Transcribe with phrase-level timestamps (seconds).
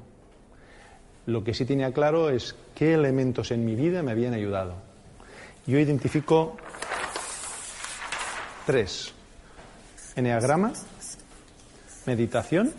[1.26, 4.76] Lo que sí tenía claro es qué elementos en mi vida me habían ayudado.
[5.66, 6.56] Yo identifico
[8.64, 9.12] tres.
[10.14, 10.72] Enneagrama,
[12.06, 12.72] meditación,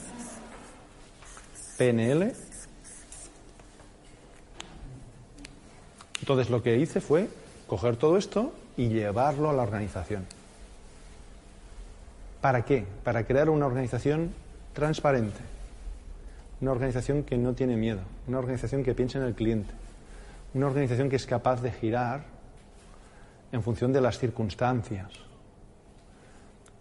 [1.78, 2.34] PNL.
[6.22, 7.28] Entonces lo que hice fue
[7.70, 10.26] coger todo esto y llevarlo a la organización.
[12.42, 12.86] ¿Para qué?
[13.04, 14.34] Para crear una organización
[14.74, 15.40] transparente,
[16.62, 19.72] una organización que no tiene miedo, una organización que piensa en el cliente,
[20.54, 22.24] una organización que es capaz de girar
[23.52, 25.12] en función de las circunstancias.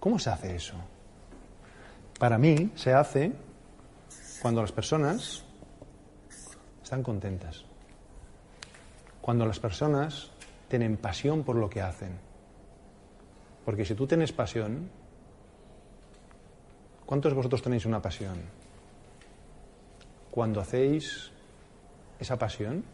[0.00, 0.75] ¿Cómo se hace eso?
[2.19, 3.32] Para mí se hace
[4.41, 5.44] cuando las personas
[6.82, 7.65] están contentas,
[9.21, 10.31] cuando las personas
[10.69, 12.19] tienen pasión por lo que hacen.
[13.65, 14.91] Porque si tú tienes pasión,
[17.05, 18.37] ¿cuántos de vosotros tenéis una pasión?
[20.31, 21.33] Cuando hacéis
[22.21, 22.84] esa pasión,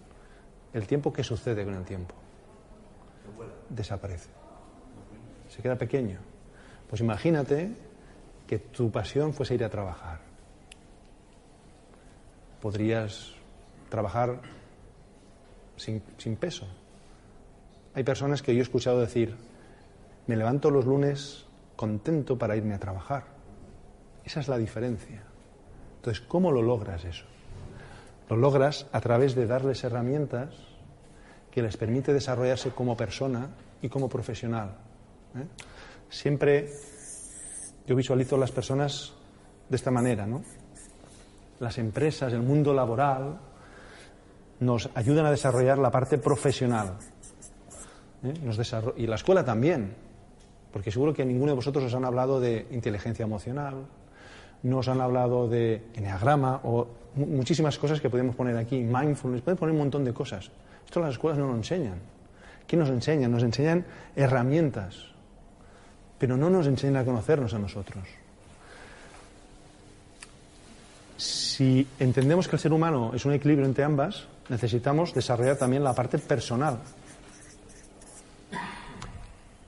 [0.73, 2.15] el tiempo que sucede con el tiempo
[3.69, 4.31] desaparece.
[5.49, 6.19] Se queda pequeño.
[6.89, 7.73] Pues imagínate
[8.47, 10.21] que tu pasión fuese ir a trabajar.
[12.61, 13.33] Podrías
[13.89, 14.41] trabajar
[15.77, 16.67] sin, sin peso,
[17.95, 19.37] hay personas que yo he escuchado decir,
[20.27, 21.47] me levanto los lunes
[21.77, 23.25] contento para irme a trabajar.
[24.25, 25.23] Esa es la diferencia.
[25.97, 27.25] Entonces, ¿cómo lo logras eso?
[28.29, 30.55] Lo logras a través de darles herramientas
[31.51, 33.49] que les permite desarrollarse como persona
[33.81, 34.77] y como profesional.
[35.37, 35.47] ¿eh?
[36.09, 36.71] Siempre
[37.87, 39.13] yo visualizo a las personas
[39.69, 40.43] de esta manera, ¿no?
[41.61, 43.39] Las empresas, el mundo laboral,
[44.61, 46.99] nos ayudan a desarrollar la parte profesional,
[48.25, 48.35] ¿eh?
[48.43, 48.59] Nos
[48.97, 49.95] y la escuela también,
[50.73, 53.75] porque seguro que ninguno de vosotros os han hablado de inteligencia emocional,
[54.63, 59.59] no os han hablado de enneagrama o muchísimas cosas que podemos poner aquí, mindfulness, pueden
[59.59, 60.51] poner un montón de cosas.
[60.85, 61.99] Esto las escuelas no lo enseñan.
[62.67, 63.31] ¿Qué nos enseñan?
[63.31, 63.85] Nos enseñan
[64.17, 64.97] herramientas,
[66.19, 68.05] pero no nos enseñan a conocernos a nosotros.
[71.17, 75.95] Si entendemos que el ser humano es un equilibrio entre ambas, necesitamos desarrollar también la
[75.95, 76.79] parte personal,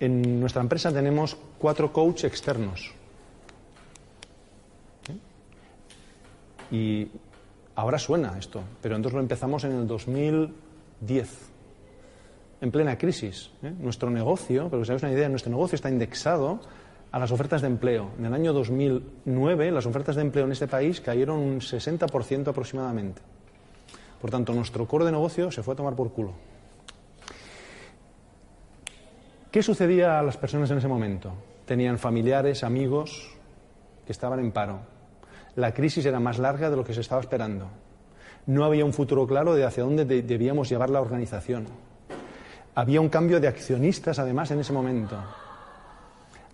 [0.01, 2.93] en nuestra empresa tenemos cuatro coaches externos.
[6.71, 7.09] Y
[7.77, 11.29] ahora suena esto, pero entonces lo empezamos en el 2010,
[12.61, 13.51] en plena crisis.
[13.63, 13.73] ¿eh?
[13.79, 16.61] Nuestro negocio, para que os una idea, nuestro negocio está indexado
[17.13, 18.11] a las ofertas de empleo.
[18.19, 23.23] En el año 2009 las ofertas de empleo en este país cayeron un 60% aproximadamente.
[24.21, 26.33] Por tanto, nuestro core de negocio se fue a tomar por culo.
[29.57, 31.33] ¿Qué sucedía a las personas en ese momento?
[31.65, 33.27] Tenían familiares, amigos
[34.05, 34.81] que estaban en paro.
[35.55, 37.67] La crisis era más larga de lo que se estaba esperando.
[38.45, 41.69] No había un futuro claro de hacia dónde debíamos llevar la organización.
[42.75, 45.17] Había un cambio de accionistas, además, en ese momento.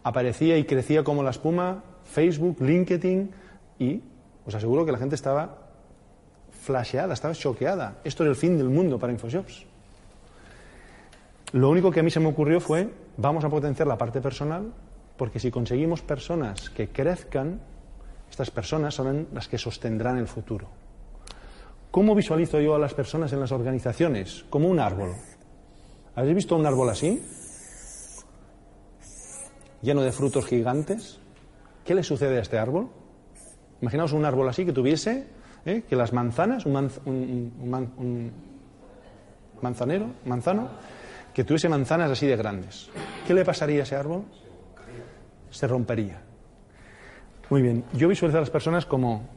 [0.05, 3.33] Aparecía y crecía como la espuma Facebook, LinkedIn
[3.81, 4.01] y
[4.47, 5.59] os aseguro que la gente estaba
[6.53, 7.97] flasheada, estaba choqueada.
[8.05, 9.72] Esto era el fin del mundo para InfoShops.
[11.53, 12.89] Lo único que a mí se me ocurrió fue,
[13.19, 14.73] vamos a potenciar la parte personal,
[15.19, 17.61] porque si conseguimos personas que crezcan,
[18.31, 20.69] estas personas son las que sostendrán el futuro.
[21.91, 24.47] ¿Cómo visualizo yo a las personas en las organizaciones?
[24.49, 25.13] Como un árbol.
[26.15, 27.23] ¿Habéis visto un árbol así?
[29.83, 31.21] Lleno de frutos gigantes.
[31.85, 32.89] ¿Qué le sucede a este árbol?
[33.83, 35.27] Imaginaos un árbol así que tuviese,
[35.67, 35.83] ¿eh?
[35.87, 38.33] que las manzanas, un, un
[39.61, 40.71] manzanero, manzano,
[41.35, 42.91] que tuviese manzanas así de grandes.
[43.27, 44.25] ¿Qué le pasaría a ese árbol?
[45.51, 46.21] Se rompería.
[47.51, 49.29] Muy bien, yo visualizo a las personas como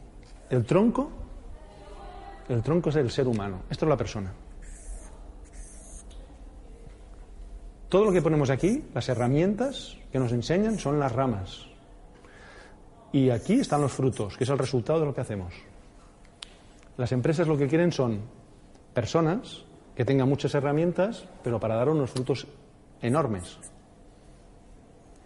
[0.49, 1.11] el tronco,
[2.47, 4.33] el tronco es el ser humano, esto es la persona.
[7.89, 11.67] Todo lo que ponemos aquí, las herramientas que nos enseñan, son las ramas.
[13.11, 15.53] Y aquí están los frutos, que es el resultado de lo que hacemos.
[16.97, 18.21] Las empresas lo que quieren son
[18.93, 19.64] personas
[19.95, 22.47] que tenga muchas herramientas, pero para dar unos frutos
[23.01, 23.57] enormes.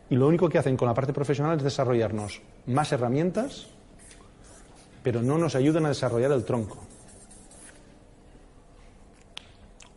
[0.09, 3.67] Y lo único que hacen con la parte profesional es desarrollarnos más herramientas,
[5.03, 6.77] pero no nos ayudan a desarrollar el tronco.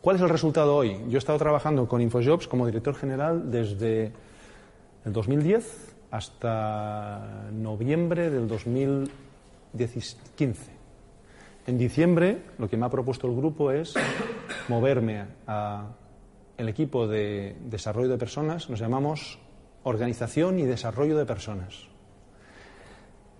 [0.00, 0.98] ¿Cuál es el resultado hoy?
[1.08, 4.12] Yo he estado trabajando con InfoJobs como director general desde
[5.04, 10.81] el 2010 hasta noviembre del 2015.
[11.66, 13.94] En diciembre lo que me ha propuesto el grupo es
[14.68, 19.38] moverme al equipo de desarrollo de personas, nos llamamos
[19.84, 21.86] Organización y Desarrollo de Personas.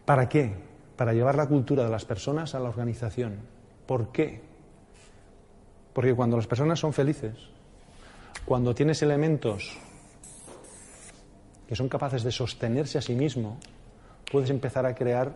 [0.05, 0.55] ¿Para qué?
[0.97, 3.39] Para llevar la cultura de las personas a la organización.
[3.87, 4.41] ¿Por qué?
[5.93, 7.35] Porque cuando las personas son felices,
[8.45, 9.77] cuando tienes elementos
[11.69, 13.59] que son capaces de sostenerse a sí mismo,
[14.31, 15.33] puedes empezar a crear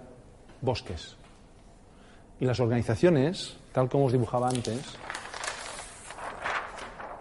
[0.61, 1.17] bosques,
[2.41, 4.83] y las organizaciones, tal como os dibujaba antes,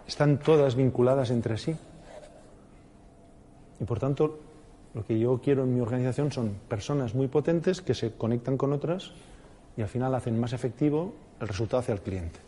[0.07, 1.75] están todas vinculadas entre sí.
[3.79, 4.39] Y por tanto,
[4.93, 8.71] lo que yo quiero en mi organización son personas muy potentes que se conectan con
[8.71, 9.11] otras
[9.75, 12.39] y al final hacen más efectivo el resultado hacia el cliente.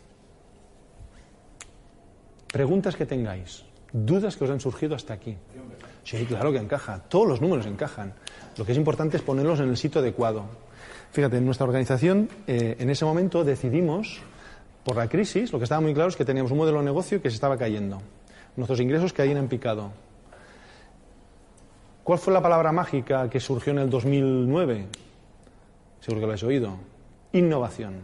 [2.50, 5.36] Preguntas que tengáis, dudas que os han surgido hasta aquí.
[6.04, 8.14] Sí, claro que encaja, todos los números encajan.
[8.56, 10.44] Lo que es importante es ponerlos en el sitio adecuado.
[11.12, 14.20] Fíjate, en nuestra organización, eh, en ese momento decidimos,
[14.84, 17.22] por la crisis, lo que estaba muy claro es que teníamos un modelo de negocio
[17.22, 18.00] que se estaba cayendo.
[18.56, 19.92] Nuestros ingresos caían en picado.
[22.04, 24.86] ¿Cuál fue la palabra mágica que surgió en el 2009?
[26.00, 26.76] Seguro que lo habéis oído.
[27.32, 27.96] Innovación.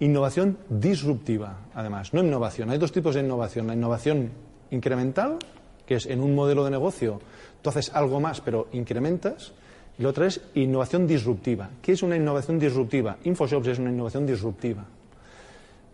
[0.00, 2.70] Innovación disruptiva, además, no innovación.
[2.70, 3.66] Hay dos tipos de innovación.
[3.66, 4.30] La innovación
[4.70, 5.36] incremental,
[5.84, 7.20] que es en un modelo de negocio,
[7.60, 9.52] tú haces algo más pero incrementas,
[9.98, 11.70] y la otra es innovación disruptiva.
[11.82, 13.16] ¿Qué es una innovación disruptiva?
[13.24, 14.84] InfoShops es una innovación disruptiva.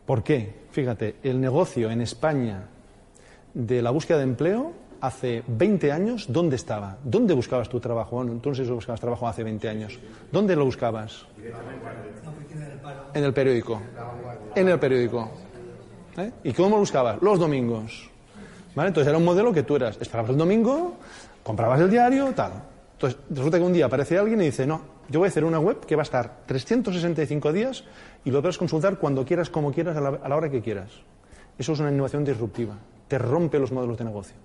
[0.07, 0.55] ¿Por qué?
[0.71, 2.63] Fíjate, el negocio en España
[3.53, 6.99] de la búsqueda de empleo hace 20 años, ¿dónde estaba?
[7.03, 8.17] ¿Dónde buscabas tu trabajo?
[8.17, 9.99] Bueno, entonces buscabas trabajo hace 20 años.
[10.31, 11.27] ¿Dónde lo buscabas?
[13.15, 13.81] En el periódico.
[14.55, 15.31] En el periódico.
[16.19, 16.31] ¿Eh?
[16.45, 17.21] ¿Y cómo lo buscabas?
[17.21, 18.09] Los domingos.
[18.75, 18.89] ¿Vale?
[18.89, 20.97] Entonces era un modelo que tú eras, esperabas el domingo,
[21.43, 22.53] comprabas el diario, tal.
[22.97, 25.59] Entonces, resulta que un día aparece alguien y dice, no, yo voy a hacer una
[25.59, 27.85] web que va a estar 365 días
[28.25, 30.91] y lo puedes consultar cuando quieras, como quieras, a la, hora que quieras.
[31.59, 32.75] Eso es una innovación disruptiva.
[33.07, 34.37] Te rompe los modelos de negocio.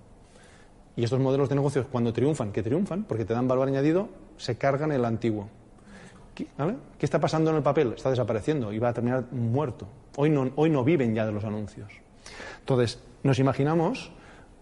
[0.96, 4.56] Y estos modelos de negocio, cuando triunfan, que triunfan, porque te dan valor añadido, se
[4.56, 5.48] cargan el antiguo.
[6.34, 6.46] ¿Qué,
[6.98, 7.94] ¿Qué está pasando en el papel?
[7.96, 9.88] Está desapareciendo y va a terminar muerto.
[10.16, 11.90] Hoy no, hoy no viven ya de los anuncios.
[12.60, 14.12] Entonces, nos imaginamos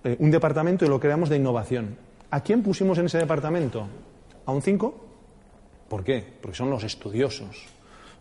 [0.05, 3.87] eh, un departamento y lo creamos de innovación ¿A quién pusimos en ese departamento?
[4.47, 4.95] ¿A un 5?
[5.89, 6.25] ¿Por qué?
[6.41, 7.67] Porque son los estudiosos,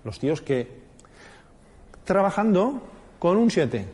[0.04, 0.68] los tíos que
[2.04, 2.82] trabajando
[3.20, 3.86] con un 7.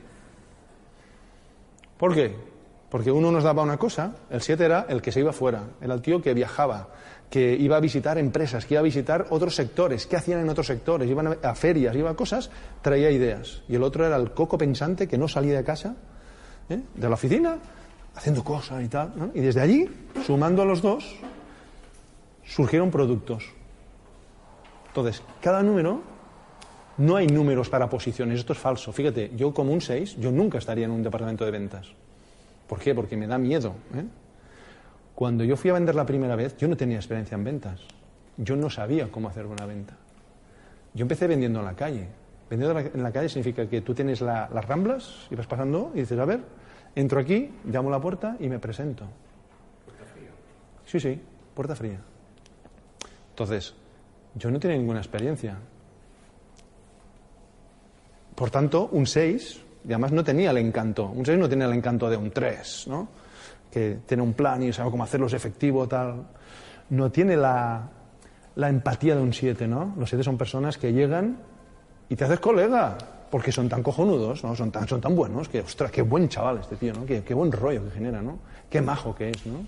[1.98, 2.34] ¿Por qué?
[2.90, 5.94] Porque uno nos daba una cosa, el 7 era el que se iba fuera, era
[5.94, 6.88] el tío que viajaba,
[7.30, 10.68] que iba a visitar empresas, que iba a visitar otros sectores, qué hacían en otros
[10.68, 12.50] sectores, iban a ferias, iba a cosas,
[12.82, 13.64] traía ideas.
[13.68, 15.96] Y el otro era el coco pensante que no salía de casa,
[16.70, 16.80] ¿eh?
[16.94, 17.58] de la oficina,
[18.16, 19.32] haciendo cosas y tal.
[19.34, 19.90] Y desde allí,
[20.26, 21.16] sumando a los dos,
[22.46, 23.44] surgieron productos.
[24.88, 26.02] Entonces, cada número,
[26.98, 28.94] no hay números para posiciones, esto es falso.
[28.94, 31.88] Fíjate, yo como un 6, yo nunca estaría en un departamento de ventas.
[32.68, 32.96] ¿Por qué?
[32.96, 33.76] Porque me da miedo.
[33.94, 34.06] ¿eh?
[35.14, 37.82] Cuando yo fui a vender la primera vez, yo no tenía experiencia en ventas.
[38.38, 39.96] Yo no sabía cómo hacer una venta.
[40.94, 42.08] Yo empecé vendiendo en la calle.
[42.50, 46.18] Vendiendo en la calle significa que tú tienes las ramblas y vas pasando y dices,
[46.18, 46.42] a ver,
[46.96, 49.06] entro aquí, llamo a la puerta y me presento.
[49.86, 50.30] ¿Puerta fría?
[50.86, 51.22] Sí, sí,
[51.54, 52.00] puerta fría.
[53.30, 53.76] Entonces,
[54.36, 55.58] yo no tenía ninguna experiencia.
[58.34, 61.08] Por tanto, un 6, y además no tenía el encanto.
[61.08, 63.08] Un 6 no tenía el encanto de un 3, ¿no?
[63.72, 66.26] Que tiene un plan y sabe cómo hacerlos efectivo, tal.
[66.90, 67.90] No tiene la,
[68.56, 69.94] la empatía de un 7, ¿no?
[69.98, 71.38] Los 7 son personas que llegan
[72.10, 72.98] y te haces colega,
[73.36, 74.56] porque son tan cojonudos, ¿no?
[74.56, 77.06] Son tan, son tan buenos, que, ostras, qué buen chaval este tío, ¿no?
[77.06, 78.40] Qué, qué buen rollo que genera, ¿no?
[78.70, 79.66] Qué majo que es, ¿no?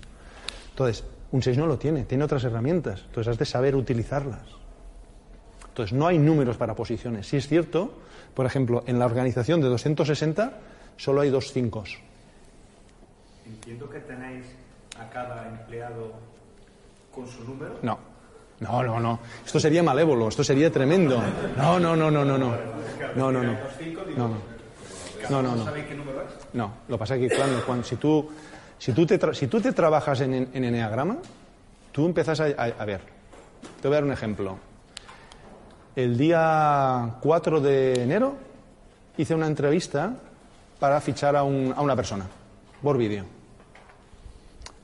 [0.70, 4.40] Entonces, un 6 no lo tiene, tiene otras herramientas, entonces has de saber utilizarlas.
[5.68, 7.26] Entonces, no hay números para posiciones.
[7.26, 7.92] Si es cierto,
[8.32, 10.50] por ejemplo, en la organización de 260
[10.96, 11.84] solo hay dos 5.
[13.44, 14.46] Entiendo que tenéis
[14.98, 16.14] a cada empleado
[17.14, 17.80] con su número.
[17.82, 17.98] No.
[18.60, 19.20] No, no, no.
[19.44, 21.22] Esto sería malévolo, esto sería tremendo.
[21.56, 22.54] No, no, no, no, no, no.
[23.14, 23.52] No, no, no.
[24.16, 24.34] No, no.
[25.30, 25.64] No, no, no.
[26.54, 28.30] No, lo pasa que cuando, cuando- si, tú,
[28.78, 31.18] si, tú te tra- si tú te trabajas en, en Enneagrama,
[31.92, 33.00] tú empiezas a, a- a ver.
[33.82, 34.58] Te voy a dar un ejemplo.
[35.94, 38.36] El día 4 de enero
[39.16, 40.14] hice una entrevista
[40.78, 42.26] para fichar a, un- a una persona
[42.82, 43.24] por vídeo.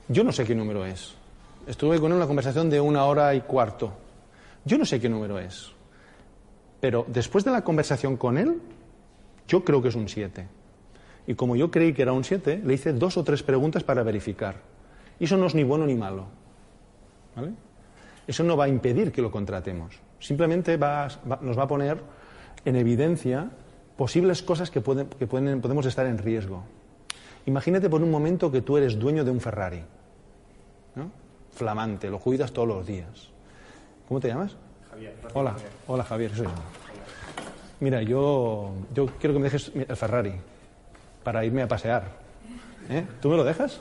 [0.09, 1.15] Yo no sé qué número es.
[1.67, 3.93] Estuve con él en una conversación de una hora y cuarto.
[4.65, 5.73] Yo no sé qué número es.
[6.81, 8.61] Pero después de la conversación con él,
[9.49, 10.47] yo creo que es un 7.
[11.27, 14.03] Y como yo creí que era un 7, le hice dos o tres preguntas para
[14.03, 14.57] verificar.
[15.19, 16.27] Y eso no es ni bueno ni malo.
[17.35, 17.53] ¿Vale?
[18.27, 19.99] Eso no va a impedir que lo contratemos.
[20.19, 21.09] Simplemente va-
[21.41, 21.99] nos va a poner
[22.65, 23.51] en evidencia
[23.97, 26.63] posibles cosas que, pueden- que pueden- podemos estar en riesgo.
[27.47, 29.83] Imagínate por un momento que tú eres dueño de un Ferrari.
[31.55, 33.29] Flamante, lo cuidas todos los días.
[34.09, 34.57] ¿Cómo te llamas?
[34.91, 35.15] Javier.
[35.33, 35.55] Hola,
[35.87, 36.53] hola Javier, soy yo.
[37.81, 40.35] Mira, yo, yo quiero que me dejes el Ferrari
[41.23, 42.05] para irme a pasear.
[42.89, 43.07] ¿Eh?
[43.21, 43.81] ¿Tú me lo dejas?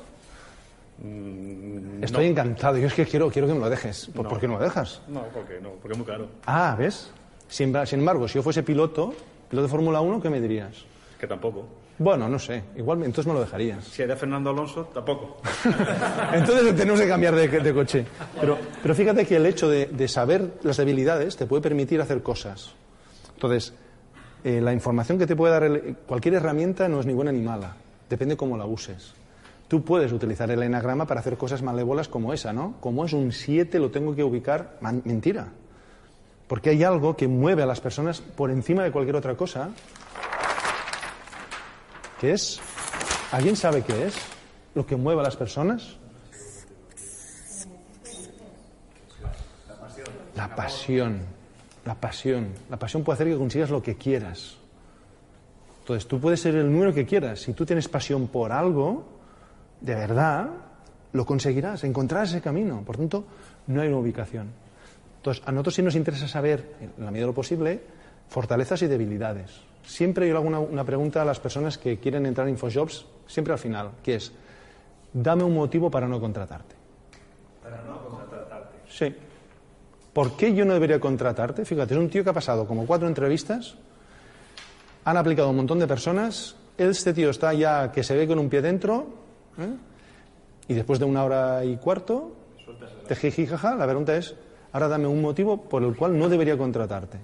[2.01, 2.77] Estoy encantado.
[2.77, 4.09] Yo es que quiero, quiero que me lo dejes.
[4.13, 5.01] ¿Por, ¿por qué no lo dejas?
[5.07, 6.27] No, porque no, porque es muy caro.
[6.45, 7.11] Ah, ¿ves?
[7.49, 9.13] Sin, sin embargo, si yo fuese piloto,
[9.49, 10.85] piloto de Fórmula 1, ¿qué me dirías?
[11.19, 11.65] Que tampoco.
[11.99, 12.63] Bueno, no sé.
[12.75, 13.83] Igual, entonces me lo dejarías.
[13.85, 15.37] Si era Fernando Alonso, tampoco.
[16.33, 18.05] Entonces tenemos que cambiar de, de coche.
[18.39, 22.23] Pero, pero fíjate que el hecho de, de saber las debilidades te puede permitir hacer
[22.23, 22.71] cosas.
[23.35, 23.73] Entonces,
[24.43, 27.41] eh, la información que te puede dar el- cualquier herramienta no es ni buena ni
[27.41, 27.75] mala.
[28.09, 29.13] Depende cómo la uses.
[29.67, 32.75] Tú puedes utilizar el enagrama para hacer cosas malévolas como esa, ¿no?
[32.79, 34.77] Como es un 7, lo tengo que ubicar.
[34.81, 35.47] Man- mentira.
[36.47, 39.69] Porque hay algo que mueve a las personas por encima de cualquier otra cosa.
[42.23, 42.57] ¿Qué es?
[43.33, 44.15] ¿Alguien sabe qué es?
[44.75, 45.97] Lo que mueve a las personas.
[50.33, 51.19] La pasión.
[51.83, 52.47] La pasión.
[52.69, 54.55] La pasión puede hacer que consigas lo que quieras.
[55.81, 57.41] Entonces, tú puedes ser el número que quieras.
[57.41, 59.03] Si tú tienes pasión por algo,
[59.81, 60.49] de verdad,
[61.11, 62.83] lo conseguirás, encontrarás ese camino.
[62.85, 63.25] Por tanto,
[63.67, 64.47] no hay una ubicación.
[65.17, 67.81] Entonces, a nosotros sí nos interesa saber, en la medida de lo posible,
[68.29, 69.72] fortalezas y debilidades.
[69.83, 73.05] Siempre yo le hago una, una pregunta a las personas que quieren entrar en InfoJobs,
[73.27, 74.31] siempre al final, que es,
[75.13, 76.75] dame un motivo para no contratarte.
[77.61, 78.77] Para no contratarte.
[78.89, 79.13] Sí.
[80.13, 81.65] ¿Por qué yo no debería contratarte?
[81.65, 83.75] Fíjate, es un tío que ha pasado como cuatro entrevistas,
[85.05, 88.49] han aplicado un montón de personas, este tío está ya que se ve con un
[88.49, 89.07] pie dentro,
[89.57, 89.75] ¿eh?
[90.67, 92.35] y después de una hora y cuarto,
[93.07, 94.35] de jiji jaja, la pregunta es,
[94.71, 97.17] ahora dame un motivo por el cual no debería contratarte.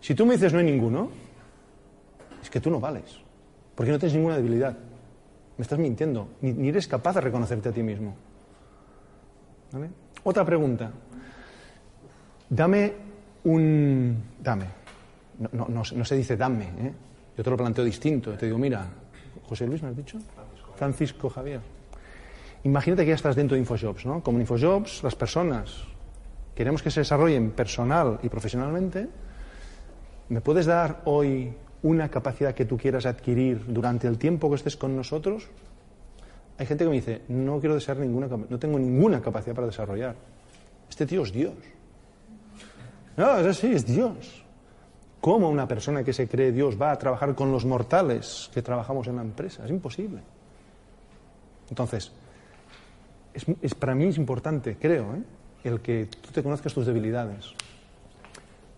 [0.00, 1.10] Si tú me dices no hay ninguno,
[2.52, 3.16] que tú no vales,
[3.74, 4.76] porque no tienes ninguna debilidad.
[5.56, 8.14] Me estás mintiendo, ni, ni eres capaz de reconocerte a ti mismo.
[9.72, 9.88] ¿Vale?
[10.24, 10.90] Otra pregunta.
[12.48, 12.92] Dame
[13.44, 14.22] un...
[14.42, 14.66] Dame.
[15.38, 16.92] No, no- no se- no se dice dame, ¿eh?
[17.38, 18.32] Yo te lo planteo distinto.
[18.34, 18.86] Te digo, mira,
[19.48, 20.18] José Luis, ¿me has dicho?
[20.76, 21.60] Francisco Javier.
[22.64, 24.22] Imagínate que ya estás dentro de InfoJobs, ¿no?
[24.22, 25.84] Como en InfoJobs, las personas
[26.54, 29.08] queremos que se desarrollen personal y profesionalmente.
[30.28, 34.76] ¿Me puedes dar hoy una capacidad que tú quieras adquirir durante el tiempo que estés
[34.76, 35.48] con nosotros?
[36.58, 40.14] Hay gente que me dice, no quiero desear ninguna, no tengo ninguna capacidad para desarrollar.
[40.88, 41.54] Este tío es Dios.
[43.16, 44.44] No, es así, es Dios.
[45.20, 49.06] ¿Cómo una persona que se cree Dios va a trabajar con los mortales que trabajamos
[49.06, 49.64] en la empresa?
[49.64, 50.20] Es imposible.
[51.68, 52.12] Entonces,
[53.32, 55.22] es, es- para mí es importante, creo, ¿eh?
[55.64, 57.54] el que tú te conozcas tus debilidades.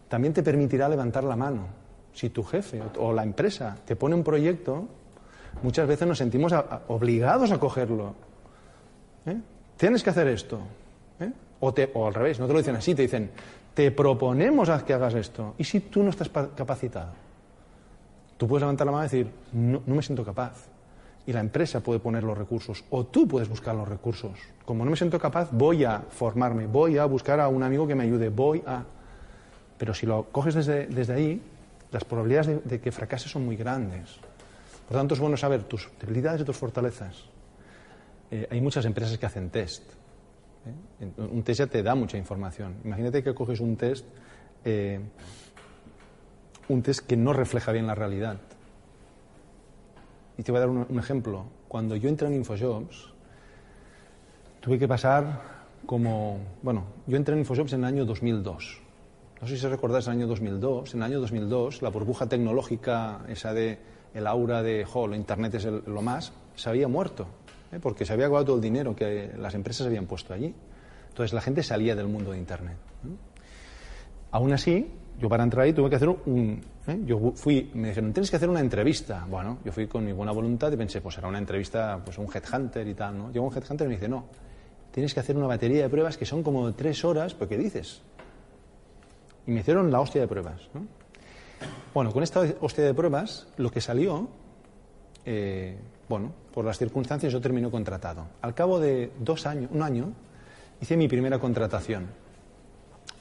[0.09, 1.67] También te permitirá levantar la mano.
[2.15, 4.87] Si tu jefe o, la empresa te pone un proyecto,
[5.63, 6.53] muchas veces nos sentimos
[6.89, 8.15] obligados a cogerlo.
[9.27, 9.37] ¿eh?
[9.77, 10.61] Tienes que hacer esto.
[11.21, 11.33] ¿eh?
[11.61, 13.31] O, te- o al revés, no te lo dicen así, te dicen,
[13.75, 15.55] te proponemos a que hagas esto.
[15.59, 17.11] ¿Y si tú no estás pa- capacitado?
[18.37, 20.67] Tú puedes levantar la mano y decir, no, no me siento capaz.
[21.27, 24.33] Y la empresa puede poner los recursos, o tú puedes buscar los recursos.
[24.65, 27.95] Como no me siento capaz, voy a formarme, voy a buscar a un amigo que
[27.95, 28.83] me ayude, voy a...
[29.79, 31.43] Pero si lo coges desde, desde ahí,
[31.95, 34.19] las probabilidades de, que fracases son muy grandes.
[34.89, 37.25] Por tanto, es bueno saber tus debilidades y tus fortalezas.
[38.33, 39.85] Eh, hay muchas empresas que hacen test.
[41.01, 41.11] ¿eh?
[41.17, 42.79] Un test ya te da mucha información.
[42.85, 44.05] Imagínate que coges un test,
[44.65, 44.99] eh,
[46.69, 48.39] un test que no refleja bien la realidad.
[50.37, 51.47] Y te voy a dar un, un ejemplo.
[51.69, 53.13] Cuando yo entré en InfoJobs,
[54.61, 55.43] tuve que pasar
[55.87, 56.41] como...
[56.61, 58.84] Bueno, yo entré en InfoJobs en el año 2002.
[59.45, 60.95] No sé si recordáis el año 2002.
[60.95, 63.79] En el año 2002, la burbuja tecnológica, esa de
[64.15, 67.27] el aura de, jo, lo Internet es el- lo más, se había muerto.
[67.71, 67.79] ¿eh?
[67.79, 70.55] Porque se había acabado todo el dinero que las empresas habían puesto allí.
[71.11, 72.79] Entonces la gente salía del mundo de Internet.
[73.03, 73.11] ¿no?
[74.31, 76.63] Aún así, yo para entrar ahí tuve que hacer un...
[76.87, 77.01] ¿eh?
[77.05, 79.27] Yo fui, me dijeron, tienes que hacer una entrevista.
[79.29, 82.29] Bueno, yo fui con mi buena voluntad y pensé, pues será una entrevista, pues un
[82.35, 83.31] headhunter y tal, ¿no?
[83.31, 84.25] Llegó un headhunter y me dice, no,
[84.91, 88.01] tienes que hacer una batería de pruebas que son como tres horas, ¿pero qué dices?
[89.47, 90.87] Y me hicieron la hostia de pruebas, ¿no?
[91.93, 94.29] Bueno, con esta hostia de pruebas, lo que salió,
[95.25, 95.77] eh,
[96.09, 98.27] bueno, por las circunstancias yo terminé contratado.
[98.43, 100.13] Al cabo de dos años, un año,
[100.81, 102.09] hice mi primera contratación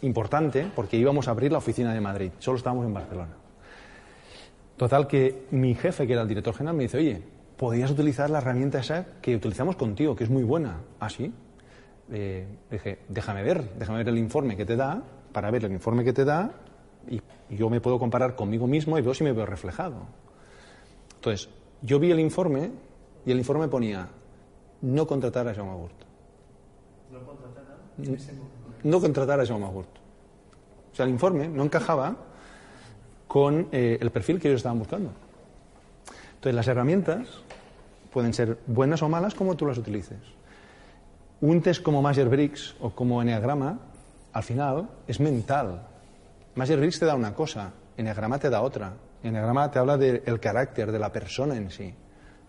[0.01, 3.31] importante porque íbamos a abrir la oficina de Madrid, solo estábamos en Barcelona.
[4.77, 7.21] Total que mi jefe, que era el director general, me dice, oye,
[7.57, 10.81] podrías utilizar la herramienta esa que utilizamos contigo, que es muy buena.
[10.99, 11.31] ¿Ah, sí?
[12.11, 15.03] Eh, dije, déjame ver, déjame ver el informe que te da,
[15.33, 16.51] para ver el informe que te da,
[17.09, 19.95] y yo me puedo comparar conmigo mismo y veo si me veo reflejado.
[21.15, 21.49] Entonces,
[21.81, 22.71] yo vi el informe
[23.25, 24.07] y el informe ponía,
[24.81, 25.95] no contratar a Jaume Gurt.
[28.83, 29.89] No contratar a Jaume Gurt.
[30.91, 32.15] O sea, el informe no encajaba
[33.27, 35.11] con eh, el perfil que ellos estaban buscando.
[36.35, 37.27] Entonces, las herramientas
[38.11, 40.19] pueden ser buenas o malas como tú las utilices.
[41.41, 43.79] Un test como Myers-Briggs o como Enneagrama,
[44.33, 45.81] al final, es mental.
[46.55, 48.93] Myers-Briggs te da una cosa, Enneagrama te da otra.
[49.23, 51.93] Enneagrama te habla del carácter de la persona en sí.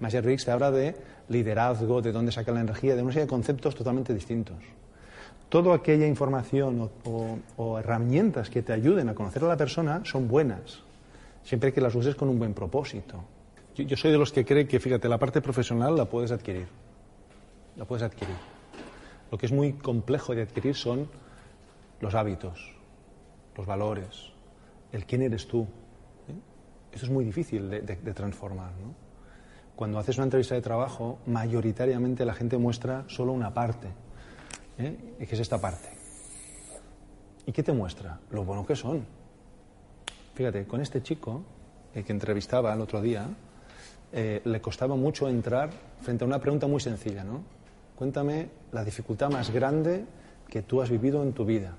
[0.01, 0.97] Myers-Briggs te habla de
[1.29, 4.57] liderazgo, de dónde saca la energía, de una serie de conceptos totalmente distintos.
[5.49, 6.91] Toda aquella información
[7.57, 10.83] o herramientas que te ayuden a conocer a la persona son buenas,
[11.45, 13.23] siempre que las uses con un buen propósito.
[13.77, 16.67] Yo, yo soy de los que cree que, fíjate, la parte profesional la puedes adquirir.
[17.77, 18.37] La puedes adquirir.
[19.31, 21.09] Lo que es muy complejo de adquirir son
[22.01, 22.75] los hábitos,
[23.57, 24.33] los valores,
[24.93, 25.63] el quién eres tú.
[25.63, 26.35] ¿eh?
[26.93, 28.73] Eso es muy difícil de, transformar.
[28.73, 28.95] ¿no?
[29.77, 33.89] Cuando haces una entrevista de trabajo, mayoritariamente la gente muestra solo una parte,
[34.79, 35.17] ¿eh?
[35.19, 35.89] que es esta parte.
[37.47, 38.21] ¿Y qué te muestra?
[38.31, 39.05] Lo bueno que son.
[40.35, 41.43] Fíjate, con este chico
[41.95, 43.29] eh, que entrevistaba el otro día,
[44.13, 47.43] eh, le costaba mucho entrar frente a una pregunta muy sencilla, ¿no?
[47.97, 50.05] Cuéntame la dificultad más grande
[50.49, 51.77] que tú has vivido en tu vida.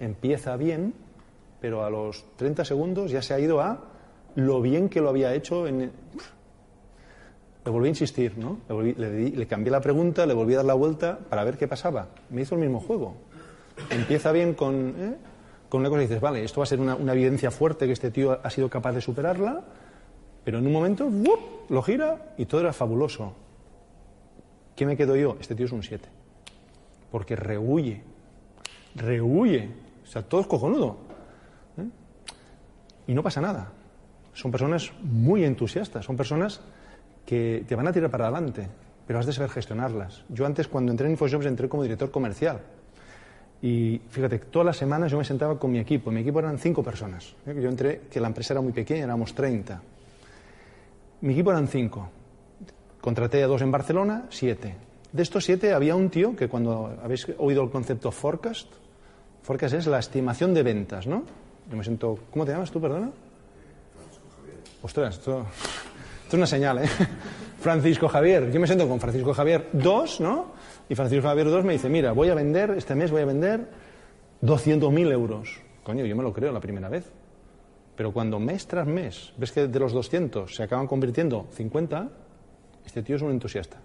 [0.00, 0.94] Empieza bien,
[1.60, 3.80] pero a los 30 segundos ya se ha ido a
[4.34, 5.90] lo bien que lo había hecho en...
[7.64, 8.60] Le volví a insistir, ¿no?
[8.68, 12.08] Le, le cambié la pregunta, le volví a dar la vuelta para ver qué pasaba.
[12.30, 13.14] Me hizo el mismo juego.
[13.90, 15.16] Empieza bien con, ¿eh?
[15.68, 18.10] con una cosa y dices, vale, esto va a ser una, evidencia fuerte que este
[18.10, 19.62] tío ha sido capaz de superarla,
[20.44, 21.10] pero en un momento
[21.68, 23.34] lo gira y todo era fabuloso.
[24.74, 25.36] ¿Qué me quedo yo?
[25.40, 26.08] Este tío es un 7.
[27.10, 28.02] Porque rehuye.
[28.94, 29.68] Rehuye.
[30.08, 30.96] O sea, todo es cojonudo.
[31.76, 31.86] ¿eh?
[33.08, 33.72] Y no pasa nada.
[34.32, 36.04] Son personas muy entusiastas.
[36.04, 36.62] Son personas
[37.26, 38.68] que te van a tirar para adelante,
[39.06, 40.24] pero has de saber gestionarlas.
[40.30, 42.60] Yo antes, cuando entré en InfoJobs, entré como director comercial.
[43.60, 46.10] Y fíjate, todas las semanas yo me sentaba con mi equipo.
[46.10, 47.34] Mi equipo eran cinco personas.
[47.44, 47.54] ¿eh?
[47.60, 49.82] Yo entré, que la empresa era muy pequeña, éramos 30.
[51.20, 52.08] Mi equipo eran cinco.
[53.02, 54.74] Contraté a dos en Barcelona, siete.
[55.12, 58.68] De estos siete había un tío que cuando habéis oído el concepto forecast,
[59.42, 61.24] forecast es la estimación de ventas, ¿no?
[61.70, 63.10] Yo me siento, ¿cómo te llamas tú, perdona?
[64.82, 66.88] Ostras, esto, esto es una señal, ¿eh?
[67.60, 70.52] Francisco Javier, yo me siento con Francisco Javier 2, ¿no?
[70.88, 73.68] Y Francisco Javier 2 me dice, mira, voy a vender, este mes voy a vender
[74.42, 75.60] 200.000 euros.
[75.82, 77.10] Coño, yo me lo creo la primera vez.
[77.96, 82.08] Pero cuando mes tras mes ves que de los 200 se acaban convirtiendo 50,
[82.86, 83.78] este tío es un entusiasta.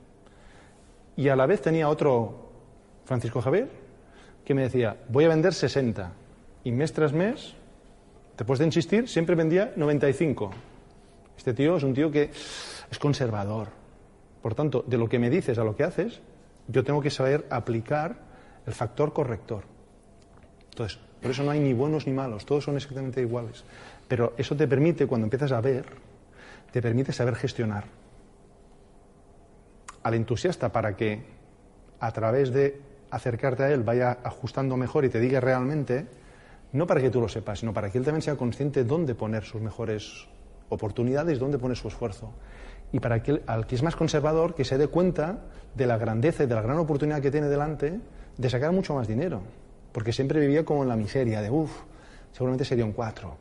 [1.17, 2.51] Y a la vez tenía otro
[3.05, 3.82] Francisco Javier
[4.45, 6.11] que me decía, voy a vender 60.
[6.63, 7.53] Y mes tras mes,
[8.37, 10.51] después de insistir, siempre vendía 95.
[11.37, 12.31] Este tío es un tío que
[12.91, 13.69] es conservador.
[14.41, 16.21] Por tanto, de lo que me dices a lo que haces,
[16.67, 18.17] yo tengo que saber aplicar
[18.65, 19.63] el factor corrector.
[20.69, 23.63] Entonces, Por eso no hay ni buenos ni malos, todos son exactamente iguales.
[24.09, 25.85] Pero eso te permite, cuando empiezas a ver,
[26.69, 27.85] te permite saber gestionar.
[30.03, 31.23] Al entusiasta para que
[32.01, 32.81] a través de
[33.15, 36.07] acercarte a él vaya ajustando mejor y te diga realmente,
[36.71, 39.43] no para que tú lo sepas, sino para que él también sea consciente dónde poner
[39.43, 40.27] sus mejores
[40.69, 42.31] oportunidades, dónde pone su esfuerzo.
[42.91, 45.39] Y para que al que es más conservador, que se dé cuenta
[45.75, 47.99] de la grandeza y de la gran oportunidad que tiene delante
[48.37, 49.41] de sacar mucho más dinero.
[49.91, 51.71] Porque siempre vivía como en la miseria de, uff,
[52.31, 53.37] seguramente sería un 4.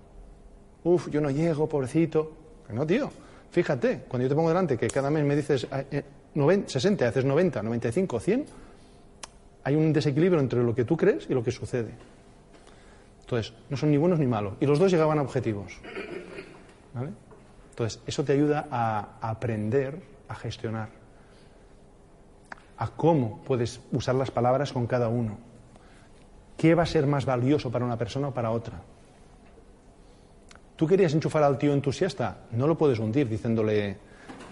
[0.84, 2.32] Uf, yo no llego, pobrecito.
[2.70, 3.10] no, tío,
[3.50, 7.62] fíjate, cuando yo te pongo delante que cada mes me dices 60, eh, haces 90,
[7.62, 8.46] 95, 100,
[9.64, 11.92] hay un desequilibrio entre lo que tú crees y lo que sucede.
[13.20, 14.54] Entonces, no son ni buenos ni malos.
[14.60, 15.80] Y los dos llegaban a objetivos.
[17.70, 20.88] Entonces, eso te ayuda a aprender a gestionar,
[22.78, 25.38] a cómo puedes usar las palabras con cada uno.
[26.56, 28.80] ¿Qué va a ser más valioso para una persona o para otra?
[30.76, 32.38] ¿Tú querías enchufar al tío entusiasta?
[32.52, 33.96] No lo puedes hundir diciéndole,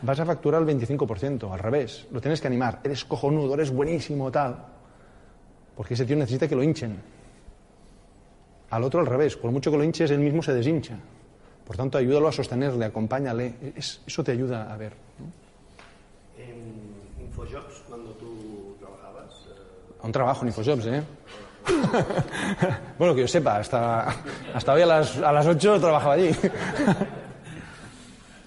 [0.03, 4.31] vas a facturar el 25%, al revés, lo tienes que animar, eres cojonudo, eres buenísimo,
[4.31, 4.57] tal.
[5.77, 6.99] Porque ese tío necesita que lo hinchen.
[8.71, 10.97] Al otro al revés, por mucho que lo hinches, él mismo se deshincha.
[11.67, 13.55] Por tanto, ayúdalo a sostenerle, acompáñale.
[13.77, 14.93] eso te ayuda a ver.
[16.37, 19.47] En Infojobs, cuando tú trabajabas.
[20.03, 21.03] A un trabajo en Infojobs, ¿eh?
[22.99, 24.09] bueno, que yo sepa, hasta,
[24.55, 26.31] hasta hoy a las, a las 8 trabajaba allí.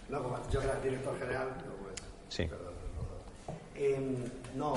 [0.10, 1.48] no, como yo era director general.
[1.82, 1.96] pues,
[2.28, 2.50] sí.
[4.56, 4.74] no,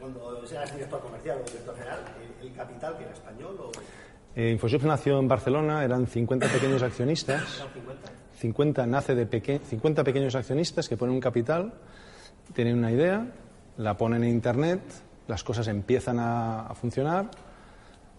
[0.00, 1.65] cuando eras director comercial o director general, ¿el,
[2.56, 3.70] capital que era español o...?
[4.34, 7.64] Eh, nació en Barcelona, eran 50 pequeños accionistas.
[7.72, 8.10] 50?
[8.38, 11.72] 50 nace de peque 50 pequeños accionistas que ponen un capital,
[12.52, 13.26] tienen una idea,
[13.78, 14.80] la ponen en Internet,
[15.26, 17.30] las cosas empiezan a funcionar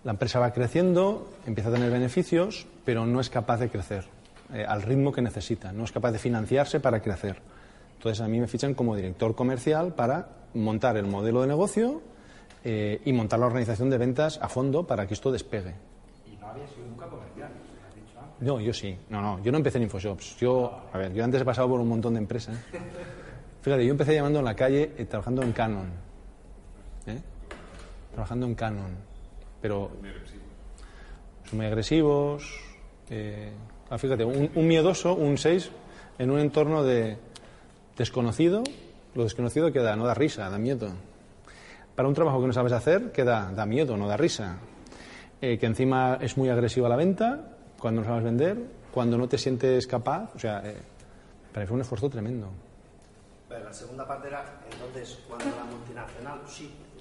[0.08, 4.06] la empresa va creciendo, empieza a tener beneficios, pero no es capaz de crecer
[4.54, 7.42] eh, al ritmo que necesita, no es capaz de financiarse para crecer.
[7.96, 12.02] Entonces a mí me fichan como director comercial para montar el modelo de negocio
[12.70, 15.74] eh, y montar la organización de ventas a fondo para que esto despegue.
[16.26, 17.50] ¿Y no había sido nunca comercial?
[17.96, 18.98] Dicho No, yo sí.
[19.10, 20.38] No, no, yo no empecé en Infoshops.
[20.38, 22.58] Yo, a ver, yo antes he pasado por un montón de empresas.
[23.62, 26.08] Fíjate, yo empecé llamando en la calle eh, trabajando en Canon.
[28.12, 29.08] Trabajando en Canon
[29.62, 29.92] pero
[31.50, 32.44] son muy agresivos.
[33.10, 33.52] Eh,
[33.90, 35.72] ah, fíjate, un, miedoso, un 6,
[36.20, 37.18] en un entorno de
[37.98, 38.64] desconocido,
[39.16, 40.92] lo desconocido queda, no da risa, da miedo.
[41.98, 44.60] Para un trabajo que no sabes hacer, queda, da miedo, no da risa.
[45.42, 48.56] Eh, que encima es muy agresivo a la venta, cuando no sabes vender,
[48.94, 50.78] cuando no te sientes capaz, o sea, eh,
[51.52, 52.52] fue un esfuerzo tremendo.
[53.50, 56.42] Pero la segunda parte era, entonces, cuando la multinacional,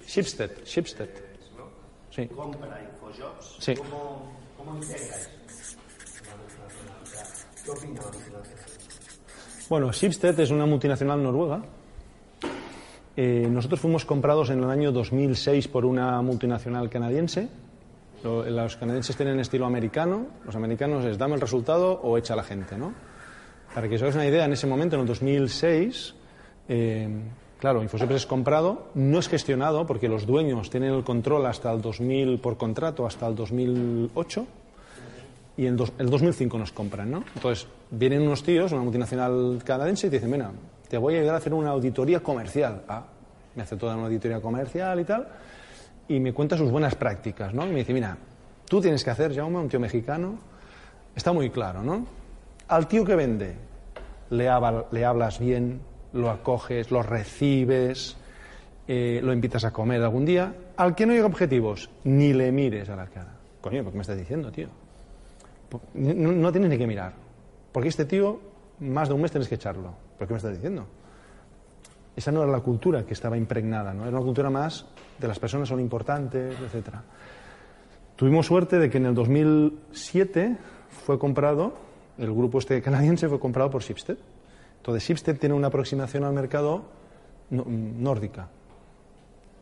[0.03, 1.09] Shipstead, Shipstead
[2.09, 2.25] sí.
[2.29, 3.75] compra Infojobs, sí.
[3.75, 5.29] ¿cómo, cómo integras?
[7.63, 8.39] ¿Qué opina la
[9.69, 11.61] Bueno, Schibsted es una multinacional noruega.
[13.17, 17.49] Eh, nosotros fuimos comprados en el año 2006 por una multinacional canadiense.
[18.23, 22.43] Los canadienses tienen estilo americano, los americanos es dame el resultado o echa a la
[22.43, 22.93] gente, ¿no?
[23.73, 26.15] Para que os hagáis una idea, en ese momento, en el 2006,
[26.69, 27.09] eh,
[27.59, 31.81] Claro, Infosep es comprado, no es gestionado porque los dueños tienen el control hasta el
[31.81, 34.45] 2000 por contrato, hasta el 2008
[35.57, 37.23] y en el 2005 nos compran, ¿no?
[37.33, 40.51] Entonces, vienen unos tíos, una multinacional canadiense y te dicen, mira,
[40.87, 42.83] te voy a ayudar a hacer una auditoría comercial.
[42.87, 43.05] Ah,
[43.55, 45.27] me hace toda una auditoría comercial y tal,
[46.07, 47.65] y me cuenta sus buenas prácticas, ¿no?
[47.65, 48.17] Y me dice, mira,
[48.65, 50.39] tú tienes que hacer, Jaume, un tío mexicano,
[51.15, 52.05] está muy claro, ¿no?
[52.67, 53.55] Al tío que vende,
[54.29, 54.49] le,
[54.91, 55.81] le hablas bien,
[56.13, 58.17] lo acoges, lo recibes,
[58.87, 60.53] eh, lo invitas a comer algún día.
[60.77, 63.33] Al que no llega objetivos, ni le mires a la cara.
[63.61, 64.67] Coño, ¿por qué me estás diciendo, tío?
[65.93, 67.13] No, tienes ni que mirar.
[67.71, 68.39] Porque este tío,
[68.79, 69.93] más de un mes tienes que echarlo.
[70.17, 70.85] ¿Por qué me estás diciendo?
[72.15, 74.03] Esa no era la cultura que estaba impregnada, ¿no?
[74.03, 74.85] Era una cultura más
[75.19, 76.95] de las personas son importantes, etc.
[78.15, 80.57] Tuvimos suerte de que en el 2007
[81.05, 81.73] fue comprado,
[82.17, 84.17] el grupo este canadiense fue comprado por Shipstead
[84.87, 86.83] entonces, Shipstead tiene una aproximación al mercado
[87.49, 88.47] nórdica.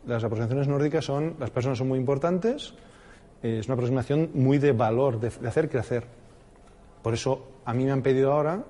[0.06, 2.74] Las aproximaciones nórdicas son, las personas son muy importantes,
[3.42, 6.04] es una aproximación muy de valor, de, hacer crecer.
[7.02, 8.62] Por eso a mí me han pedido ahora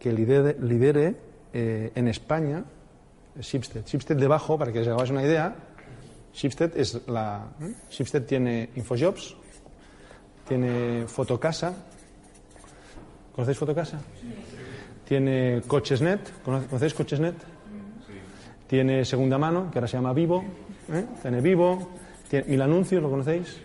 [0.00, 1.14] que lidere,
[1.52, 2.64] eh, en España
[3.38, 3.84] Shipstead.
[3.86, 5.54] Shipstead debajo, para que os hagáis una idea,
[6.34, 7.46] Shipstead es la.
[7.60, 8.20] ¿eh?
[8.20, 9.36] tiene Infojobs,
[10.48, 11.74] tiene Fotocasa.
[13.32, 13.98] ¿Conocéis Fotocasa?
[14.20, 14.34] Sí.
[15.06, 17.34] Tiene Cochesnet, ¿conocéis Cochesnet?
[18.68, 20.44] Tiene Segunda Mano, que ahora se llama Vivo.
[20.92, 21.04] ¿eh?
[21.20, 21.90] Tiene Vivo.
[22.28, 23.56] Tiene Mil Anuncios, ¿lo conocéis?
[23.56, 23.60] ¿Eh?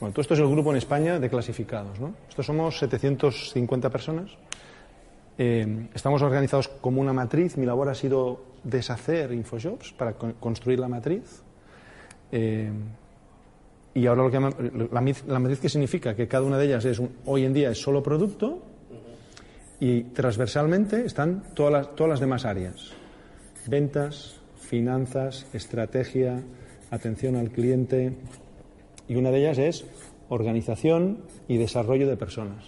[0.00, 2.00] Bueno, todo esto es el grupo en España de clasificados.
[2.00, 2.14] ¿no?
[2.30, 4.30] Estos somos 750 personas.
[5.38, 7.56] Eh, estamos organizados como una matriz.
[7.56, 11.42] Mi labor ha sido deshacer Infojobs para con- construir la matriz.
[12.32, 12.70] Eh,
[13.94, 16.98] y ahora lo que la, la matriz que significa que cada una de ellas es
[16.98, 18.62] un- hoy en día es solo producto
[19.80, 22.90] y transversalmente están todas las, todas las demás áreas.
[23.66, 26.42] Ventas, finanzas, estrategia,
[26.90, 28.12] atención al cliente
[29.08, 29.84] y una de ellas es
[30.28, 32.64] organización y desarrollo de personas.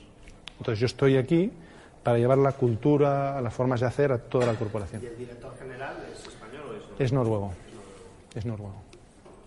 [0.59, 1.51] Entonces yo estoy aquí
[2.03, 5.03] para llevar la cultura, las formas de hacer a toda la corporación.
[5.03, 7.05] ¿Y el director general es español o es no?
[7.05, 7.53] Es noruego.
[8.35, 8.83] Es noruego.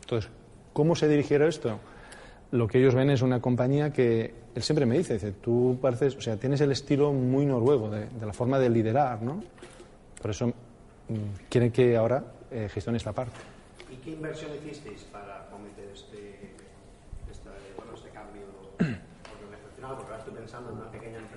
[0.01, 0.29] Entonces,
[0.73, 1.79] ¿cómo se dirigiera esto?
[2.51, 6.17] Lo que ellos ven es una compañía que él siempre me dice, dice, tú pareces,
[6.17, 9.41] o sea, tienes el estilo muy noruego de, de la forma de liderar, ¿no?
[10.21, 13.33] Por eso mm, quieren que ahora eh, gestione esta parte.
[13.89, 16.51] ¿Y qué inversión hicisteis para cometer este,
[17.31, 18.43] esta, bueno, este cambio
[18.77, 19.95] organizacional?
[19.95, 20.91] Porque ahora estoy pensando en una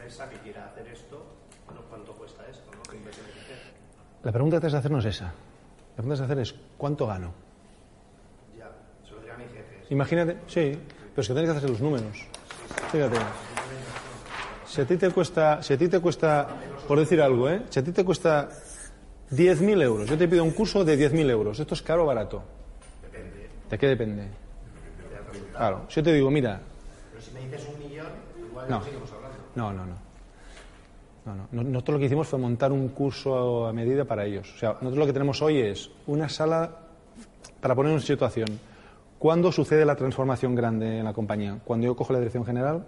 [0.04, 1.24] empresa que quiera hacer esto.
[1.66, 2.70] Bueno, ¿cuánto cuesta esto?
[2.72, 2.82] ¿no?
[2.82, 3.58] ¿Qué inversión hay que hacer?
[4.22, 5.24] La pregunta que te has de hacer no es esa.
[5.24, 7.32] La pregunta que te has de hacer es ¿cuánto gano?
[8.58, 8.70] Ya,
[9.02, 9.84] se lo a mi jefe.
[9.88, 10.78] Imagínate, sí,
[11.14, 12.26] pero es que tienes que hacer los números.
[12.92, 13.16] Fíjate.
[14.66, 16.48] Si a ti te cuesta, si a ti te cuesta,
[16.86, 17.62] por decir algo, ¿eh?
[17.70, 18.50] Si a ti te cuesta
[19.30, 22.42] 10.000 euros, yo te pido un curso de 10.000 euros, ¿esto es caro o barato?
[23.02, 23.48] Depende.
[23.70, 24.28] ¿De qué depende?
[25.52, 26.60] Claro, si yo te digo, mira,
[27.10, 28.82] Pero si me dices un millón, igual No.
[29.56, 29.94] No, no, no.
[31.26, 31.48] No, no.
[31.52, 34.52] No- Nosotros lo que hicimos fue montar un curso a medida para ellos.
[34.54, 36.70] O sea, nosotros lo que tenemos hoy es una sala
[37.60, 38.48] para ponernos en situación.
[39.18, 41.58] ¿Cuándo sucede la transformación grande en la compañía?
[41.64, 42.84] Cuando yo cojo la dirección general.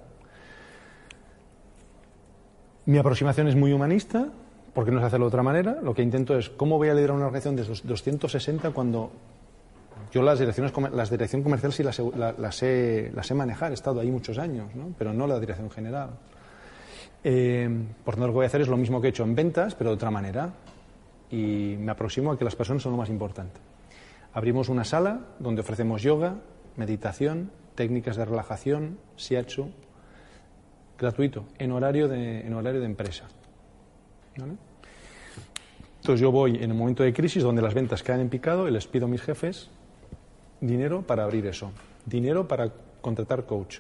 [2.84, 4.28] Mi aproximación es muy humanista,
[4.74, 5.78] porque no sé hacerlo de otra manera.
[5.82, 9.10] Lo que intento es cómo voy a liderar una organización de dos- 260 cuando
[10.12, 11.98] yo las direcciones las dirección comercial sí las,
[12.38, 14.90] las sé, las sé manejar, he estado ahí muchos años, ¿no?
[14.98, 16.10] pero no la dirección general.
[17.28, 17.68] Eh,
[18.04, 19.74] por tanto, lo que voy a hacer es lo mismo que he hecho en ventas,
[19.74, 20.52] pero de otra manera.
[21.28, 23.58] Y me aproximo a que las personas son lo más importante.
[24.32, 26.36] Abrimos una sala donde ofrecemos yoga,
[26.76, 29.70] meditación, técnicas de relajación, shiatsu,
[30.96, 33.24] gratuito, en horario de, en horario de empresa.
[34.36, 38.70] Entonces yo voy en el momento de crisis donde las ventas caen en picado y
[38.70, 39.68] les pido a mis jefes
[40.60, 41.72] dinero para abrir eso,
[42.04, 43.78] dinero para contratar coach.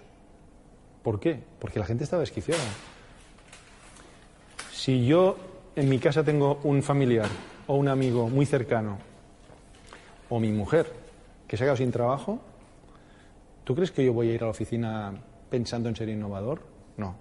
[1.04, 1.38] ¿Por qué?
[1.60, 2.64] Porque la gente estaba desquiciada.
[4.86, 5.36] Si yo
[5.74, 7.26] en mi casa tengo un familiar
[7.66, 8.98] o un amigo muy cercano
[10.28, 10.86] o mi mujer
[11.48, 12.38] que se ha quedado sin trabajo,
[13.64, 15.12] ¿tú crees que yo voy a ir a la oficina
[15.50, 16.60] pensando en ser innovador?
[16.98, 17.16] No.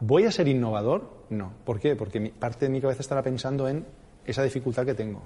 [0.00, 1.26] ¿Voy a ser innovador?
[1.30, 1.52] No.
[1.64, 1.94] ¿Por qué?
[1.94, 3.86] Porque parte de mi cabeza estará pensando en
[4.26, 5.22] esa dificultad que tengo.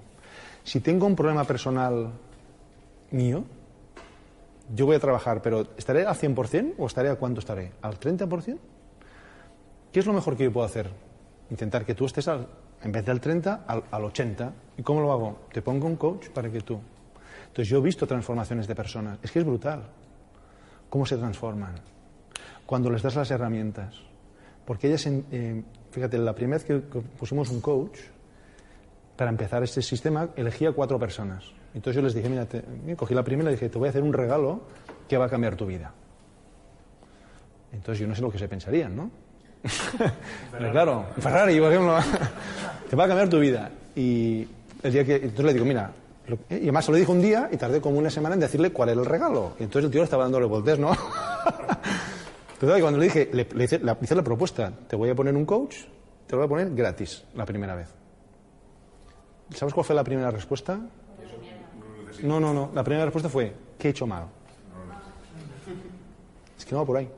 [0.65, 2.11] Si tengo un problema personal
[3.11, 3.43] mío,
[4.77, 7.73] yo voy a trabajar, pero ¿estaré al 100% o estaré a cuánto estaré?
[7.81, 8.59] ¿Al 30%?
[9.91, 11.14] ¿Qué es lo mejor que yo puedo hacer?
[11.51, 12.47] Intentar que tú estés al,
[12.83, 14.53] en vez del 30 al, al 80.
[14.79, 15.39] ¿Y cómo lo hago?
[15.53, 16.81] Te pongo un coach para que tú.
[17.47, 19.19] Entonces yo he visto transformaciones de personas.
[19.23, 19.85] Es que es brutal.
[20.89, 21.75] ¿Cómo se transforman?
[22.67, 23.95] Cuando les das las herramientas.
[24.65, 26.77] Porque ellas, eh, fíjate, la primera vez que
[27.19, 27.99] pusimos un coach,
[29.17, 31.45] para empezar este sistema, elegía cuatro personas.
[31.75, 32.47] Entonces yo les dije, mira,
[32.97, 34.63] cogí la primera y le dije, te voy a hacer un regalo
[35.09, 35.93] que va a cambiar tu vida.
[37.73, 39.11] Entonces yo no sé lo que se pensarían, ¿no?
[40.53, 41.99] Pero claro, Ferrari, por ejemplo,
[42.91, 43.71] te va a cambiar tu vida.
[43.97, 44.47] Y
[44.83, 45.91] el día que, entonces le digo, mira,
[46.51, 48.91] y además se lo dijo un día y tardé como una semana en decirle cuál
[48.91, 49.55] era el regalo.
[49.59, 50.93] Y entonces el tío le estaba dándole voltees, ¿no?
[52.55, 55.37] Entonces cuando le dije, le, le hice, la, hice la propuesta, te voy a poner
[55.37, 55.77] un coach,
[56.27, 57.89] te lo voy a poner gratis la primera vez.
[59.51, 60.79] ¿Sabes cuál fue la primera respuesta?
[62.23, 62.71] No, no, no.
[62.75, 64.25] La primera respuesta fue, ¿qué he hecho mal?
[66.57, 67.11] Es que no va por ahí.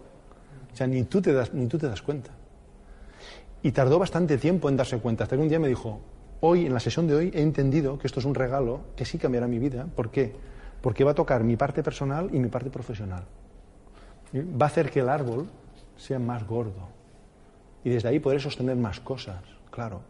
[0.72, 2.32] O sea, ni tú te das, ni tú te das cuenta.
[3.62, 6.00] Y tardó bastante tiempo en darse cuenta, hasta que un día me dijo,
[6.40, 9.18] hoy, en la sesión de hoy, he entendido que esto es un regalo que sí
[9.18, 9.86] cambiará mi vida.
[9.94, 10.34] ¿Por qué?
[10.80, 13.24] Porque va a tocar mi parte personal y mi parte profesional.
[14.34, 15.48] Va a hacer que el árbol
[15.96, 16.88] sea más gordo.
[17.84, 20.02] Y desde ahí podré sostener más cosas, claro.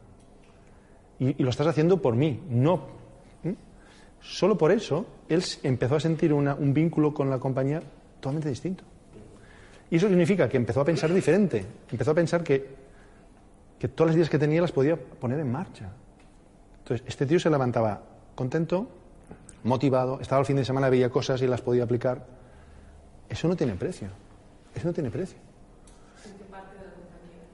[1.19, 2.97] Y, lo estás haciendo por mí, no.
[4.21, 7.81] Solo por eso él empezó a sentir un vínculo con la compañía
[8.21, 8.85] totalmente distinto.
[9.91, 11.65] Y eso significa que empezó a pensar diferente.
[11.91, 12.86] Empezó a pensar que,
[13.87, 15.91] que todas las ideas que tenía las podía poner en marcha.
[16.79, 18.03] Entonces, este tío se levantaba
[18.35, 18.89] contento,
[19.63, 22.27] motivado, estaba el fin de semana, veía cosas y las podía aplicar.
[23.29, 24.09] Eso no tiene precio.
[24.75, 25.39] Eso no tiene precio.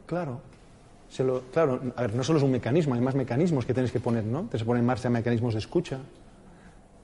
[0.06, 0.40] Claro.
[1.52, 4.24] Claro, a ver, no solo es un mecanismo, hay más mecanismos que tienes que poner,
[4.24, 4.44] ¿no?
[4.44, 5.98] Te se ponen en marcha mecanismos de escucha.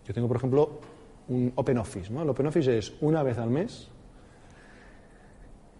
[0.06, 0.80] Yo tengo, por ejemplo,
[1.28, 2.22] un Open Office, ¿no?
[2.22, 3.88] El Open Office es una vez al mes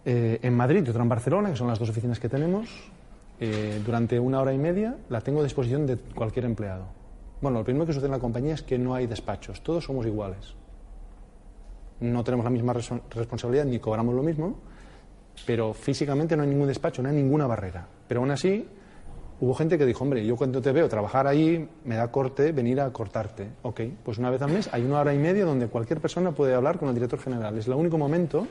[0.05, 2.69] eh, en Madrid y otra en Barcelona, que son las dos oficinas que tenemos,
[3.39, 6.85] eh, durante una hora y media la tengo a disposición de cualquier empleado.
[7.41, 10.05] Bueno, lo primero que sucede en la compañía es que no hay despachos, todos somos
[10.05, 10.55] iguales.
[12.01, 14.55] No tenemos la misma res- responsabilidad ni cobramos lo mismo,
[15.45, 17.87] pero físicamente no hay ningún despacho, no hay ninguna barrera.
[18.07, 18.67] Pero aún así,
[19.41, 22.79] hubo gente que dijo, hombre, yo cuando te veo trabajar ahí, me da corte venir
[22.81, 23.49] a cortarte.
[23.63, 26.53] Ok, pues una vez al mes hay una hora y media donde cualquier persona puede
[26.55, 27.57] hablar con el director general.
[27.57, 28.47] Es el único momento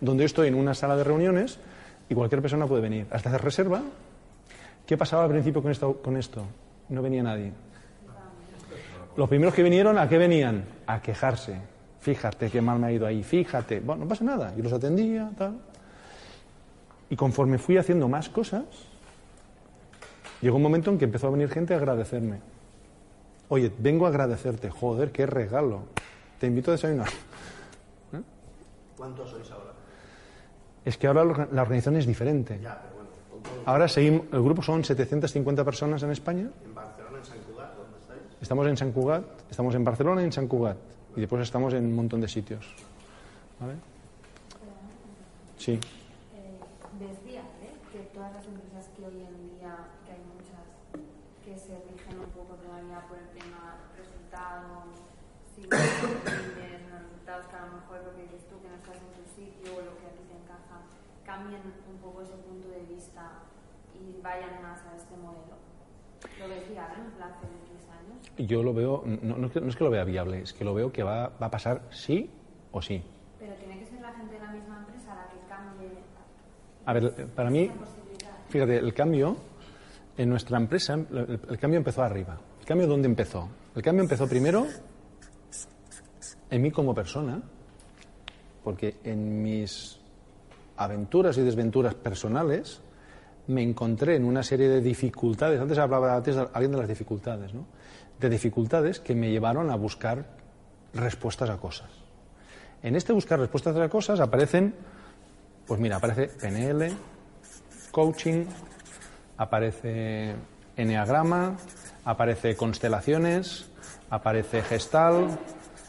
[0.00, 1.58] donde yo estoy en una sala de reuniones
[2.08, 3.06] y cualquier persona puede venir.
[3.10, 3.82] Hasta hacer reserva.
[4.86, 6.00] ¿Qué pasaba al principio con esto?
[6.02, 6.44] Con esto?
[6.88, 7.52] No venía nadie.
[9.16, 10.64] Los primeros que vinieron, ¿a qué venían?
[10.86, 11.56] A quejarse.
[12.00, 13.80] Fíjate qué mal me ha ido ahí, fíjate.
[13.80, 14.54] Bueno, no pasa nada.
[14.56, 15.58] Yo los atendía, tal.
[17.08, 18.64] Y conforme fui haciendo más cosas,
[20.42, 22.40] llegó un momento en que empezó a venir gente a agradecerme.
[23.48, 24.68] Oye, vengo a agradecerte.
[24.68, 25.84] Joder, qué regalo.
[26.38, 27.08] Te invito a desayunar.
[28.96, 29.72] ¿Cuántos sois ahora?
[30.84, 32.58] Es que ahora la organización es diferente.
[32.62, 32.93] Ya, pero.
[33.66, 36.50] Ahora seguimos, el grupo son 750 personas en España.
[36.64, 38.20] En Barcelona, en Sant Cugat, ¿dónde estáis?
[38.40, 40.76] Estamos en San Cugat, estamos en Barcelona y en San Cugat.
[41.16, 42.74] Y después estamos en un montón de sitios.
[43.60, 43.74] ¿Vale?
[45.56, 45.72] Sí.
[45.72, 46.60] Eh,
[46.98, 47.72] decía ¿eh?
[47.92, 49.72] que todas las empresas que hoy en día,
[50.04, 50.66] que hay muchas,
[51.40, 54.92] que se rigen un poco todavía por el tema resultados,
[55.54, 58.76] si no tienes unos resultados que a lo mejor lo que dices tú, que no
[58.76, 60.84] estás en tu sitio o lo que a ti te encaja,
[61.24, 63.46] cambien un poco ese punto de vista
[63.94, 65.56] y vayan más a este modelo.
[66.38, 68.50] Lo ves viable en un plazo de tres años.
[68.50, 70.64] Yo lo veo, no, no es que, no es que lo vea viable, es que
[70.64, 72.30] lo veo que va, va a pasar sí
[72.72, 73.02] o sí.
[73.38, 75.88] Pero tiene que ser la gente de la misma empresa la que cambie
[76.86, 77.70] A ver, para mí,
[78.48, 79.36] fíjate, el cambio
[80.16, 82.38] en nuestra empresa, el, el cambio empezó arriba.
[82.60, 83.48] ¿El cambio dónde empezó?
[83.74, 84.66] El cambio empezó primero
[86.50, 87.42] en mí como persona,
[88.62, 90.00] porque en mis
[90.76, 92.80] aventuras y desventuras personales
[93.46, 97.52] me encontré en una serie de dificultades, antes hablaba antes de- alguien de las dificultades,
[97.54, 97.66] ¿no?
[98.18, 100.24] De dificultades que me llevaron a buscar
[100.94, 101.90] respuestas a cosas.
[102.82, 104.74] En este buscar respuestas a cosas aparecen,
[105.66, 106.92] pues mira, aparece PNL,
[107.90, 108.44] coaching,
[109.36, 110.34] aparece
[110.76, 111.56] enneagrama,
[112.04, 113.66] aparece constelaciones,
[114.10, 115.28] aparece gestal,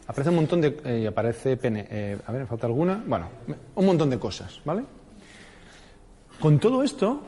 [0.08, 3.04] aparece un montón de, eh, aparece PN, eh, a ver, ¿me falta alguna?
[3.06, 3.28] Bueno,
[3.76, 4.84] un montón de cosas, ¿vale?
[6.40, 7.22] Con todo esto,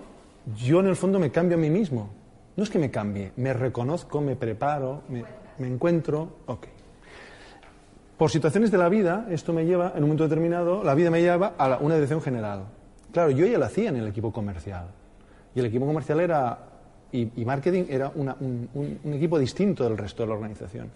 [0.56, 2.10] yo en el fondo me cambio a mí mismo.
[2.56, 5.24] No es que me cambie, me reconozco, me preparo, me,
[5.68, 6.66] encuentro, ok.
[8.18, 11.22] Por situaciones de la vida, esto me lleva, en un momento determinado, la vida me
[11.22, 12.66] lleva a una dirección general.
[13.12, 14.88] Claro, yo ya lo hacía en el equipo comercial.
[15.54, 16.58] Y el equipo comercial era,
[17.12, 18.70] y, marketing era un,
[19.14, 20.90] equipo distinto del resto de la organización.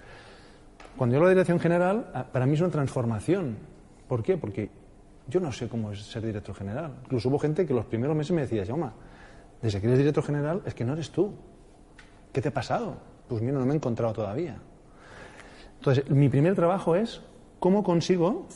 [0.98, 3.56] Cuando yo hablo de dirección general, ah, para mí es una transformación.
[4.08, 4.38] ¿Por qué?
[4.38, 4.70] Porque
[5.28, 6.92] yo no sé cómo es ser director general.
[7.06, 8.90] Incluso hubo gente que los primeros meses me decía, Jaume,
[9.62, 11.34] desde que eres director general es que no eres tú.
[12.34, 12.98] ¿Qué te ha pasado?
[13.28, 14.58] Pues mira, no me he encontrado todavía.
[15.78, 17.22] Entonces, mi primer trabajo es
[17.60, 18.48] cómo consigo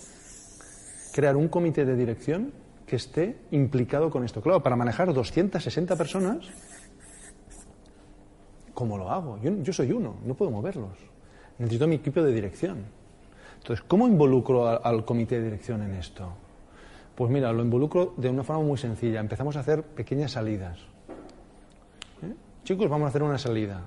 [1.13, 2.51] crear un comité de dirección
[2.85, 4.41] que esté implicado con esto.
[4.41, 6.45] Claro, para manejar 260 personas,
[8.73, 9.39] ¿cómo lo hago?
[9.41, 10.97] Yo, soy uno, no puedo moverlos.
[11.57, 12.85] Necesito mi equipo de dirección.
[13.57, 16.33] Entonces, ¿cómo involucro al comité de dirección en esto?
[17.15, 19.19] Pues mira, lo involucro de una forma muy sencilla.
[19.19, 20.79] Empezamos a hacer pequeñas salidas.
[22.65, 22.67] ¿Eh?
[22.67, 23.81] Chicos, vamos a hacer una salida.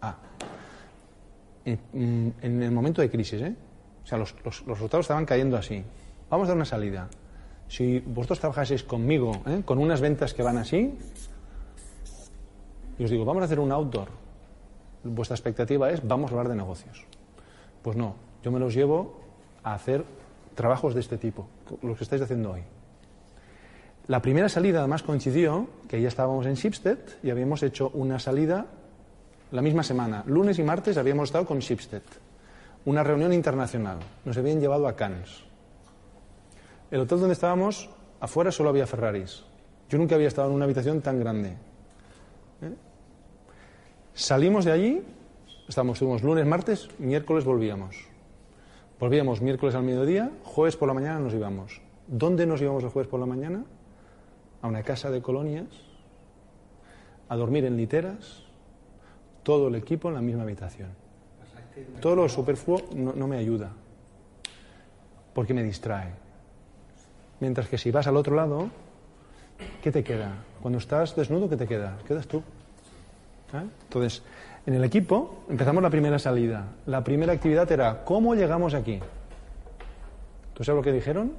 [0.00, 0.16] Ah,
[1.64, 3.54] en, mm, en el momento de crisis, ¿eh?
[4.02, 4.34] O sea, los
[4.66, 5.84] resultados estaban cayendo así.
[6.30, 7.08] Vamos a dar una salida.
[7.68, 9.62] Si vosotros trabajaseis conmigo, ¿eh?
[9.64, 10.94] con unas ventas que van así,
[12.98, 14.08] y os digo, vamos a hacer un outdoor.
[15.02, 17.04] Vuestra expectativa es, vamos a hablar de negocios.
[17.82, 19.20] Pues no, yo me los llevo
[19.62, 20.04] a hacer
[20.54, 21.46] trabajos de este tipo,
[21.82, 22.62] los que estáis haciendo hoy.
[24.06, 28.66] La primera salida además coincidió que ya estábamos en Shipstead y habíamos hecho una salida
[29.50, 30.22] la misma semana.
[30.26, 32.02] Lunes y martes habíamos estado con Shipstead.
[32.84, 33.98] Una reunión internacional.
[34.26, 35.44] Nos habían llevado a Cannes.
[36.90, 37.88] El hotel donde estábamos,
[38.20, 39.42] afuera solo había Ferraris.
[39.88, 41.56] Yo nunca había estado en una habitación tan grande.
[42.60, 42.74] ¿Eh?
[44.12, 45.02] Salimos de allí,
[45.66, 47.96] estamos, estuvimos lunes, martes, miércoles volvíamos.
[49.00, 51.80] Volvíamos miércoles al mediodía, jueves por la mañana nos íbamos.
[52.06, 53.64] ¿Dónde nos íbamos el jueves por la mañana?
[54.64, 55.66] A una casa de colonias,
[57.28, 58.44] a dormir en literas,
[59.42, 60.88] todo el equipo en la misma habitación.
[62.00, 63.72] Todo lo superfluo no, me ayuda,
[65.34, 66.12] porque me distrae.
[67.40, 68.70] Mientras que si vas al otro lado,
[69.82, 70.32] ¿qué te queda?
[70.62, 71.98] Cuando estás desnudo, ¿qué te queda?
[72.08, 72.38] Quedas tú.
[72.38, 73.68] ¿Eh?
[73.82, 74.22] Entonces,
[74.64, 76.68] en el equipo empezamos la primera salida.
[76.86, 78.98] La primera actividad era, ¿cómo llegamos aquí?
[80.54, 81.32] ¿Tú sabes lo que dijeron?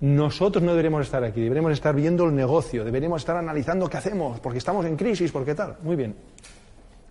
[0.00, 4.40] Nosotros no deberíamos estar aquí, deberíamos estar viendo el negocio, deberíamos estar analizando qué hacemos,
[4.40, 5.76] porque estamos en crisis, porque tal.
[5.82, 6.14] Muy bien.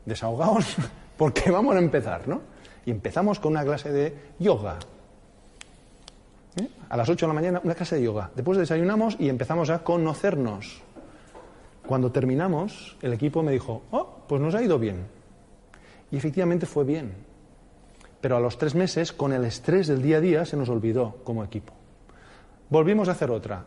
[0.06, 0.76] Desahogaos,
[1.18, 2.42] porque vamos a empezar, ¿no?
[2.86, 4.78] Y empezamos con una clase de yoga.
[6.58, 6.68] ¿Eh?
[6.90, 8.30] A las 8 de la mañana, una clase de yoga.
[8.36, 10.84] Después desayunamos y empezamos a conocernos.
[11.88, 15.08] Cuando terminamos, el equipo me dijo, oh, pues nos ha ido bien.
[16.12, 17.14] Y efectivamente fue bien.
[18.22, 21.18] Pero a los tres meses, con el estrés del día a día, se nos olvidó
[21.24, 21.74] como equipo.
[22.70, 23.64] Volvimos a hacer otra,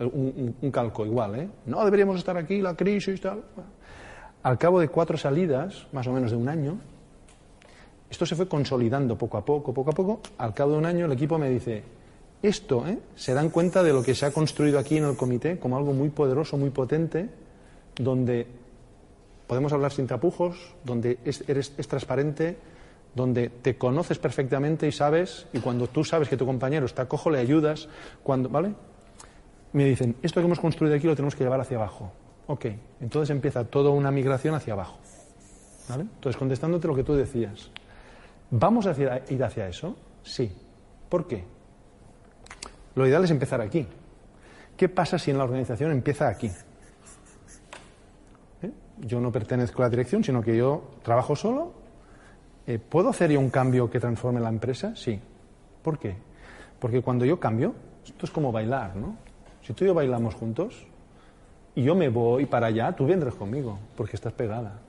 [0.00, 1.48] un, calco igual, ¿eh?
[1.66, 3.42] No deberíamos estar aquí, la crisis, tal.
[4.42, 6.78] Al cabo de cuatro salidas, más o menos de un año,
[8.10, 10.20] esto se fue consolidando poco a poco, poco a poco.
[10.38, 11.82] Al cabo de un año, el equipo me dice:
[12.42, 12.98] Esto, ¿eh?
[13.14, 15.92] Se dan cuenta de lo que se ha construido aquí en el comité como algo
[15.92, 17.28] muy poderoso, muy potente,
[17.96, 18.46] donde
[19.46, 22.56] podemos hablar sin tapujos, donde eres, es transparente,
[23.16, 27.30] donde te conoces perfectamente y sabes, y cuando tú sabes que tu compañero está cojo,
[27.30, 27.88] le ayudas,
[28.22, 28.74] cuando, ¿vale?
[29.72, 32.12] Me dicen, esto que hemos construido aquí lo tenemos que llevar hacia abajo.
[32.46, 32.66] Ok,
[33.00, 34.98] entonces empieza toda una migración hacia abajo.
[35.88, 36.02] ¿Vale?
[36.02, 37.70] Entonces, contestándote lo que tú decías,
[38.50, 38.94] ¿vamos a
[39.30, 39.96] ir hacia eso?
[40.22, 40.52] Sí.
[41.08, 41.44] ¿Por qué?
[42.96, 43.86] Lo ideal es empezar aquí.
[44.76, 46.50] ¿Qué pasa si en la organización empieza aquí?
[48.62, 48.70] ¿Eh?
[48.98, 51.85] Yo no pertenezco a la dirección, sino que yo trabajo solo
[52.66, 54.94] eh, ¿puedo hacer yo un cambio que transforme la empresa?
[54.96, 55.20] Sí.
[55.82, 56.16] ¿Por qué?
[56.80, 59.16] Porque cuando yo cambio, esto es como bailar, ¿no?
[59.62, 60.86] Si tú y yo bailamos juntos
[61.74, 64.80] y yo me voy para allá, tú vendrás conmigo, porque estás pegada.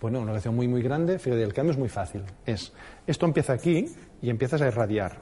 [0.00, 2.22] Bueno, una relación muy, muy grande, fíjate, el cambio es muy fácil.
[2.44, 2.72] Es,
[3.06, 3.88] esto empieza aquí
[4.20, 5.16] y empiezas a irradiar.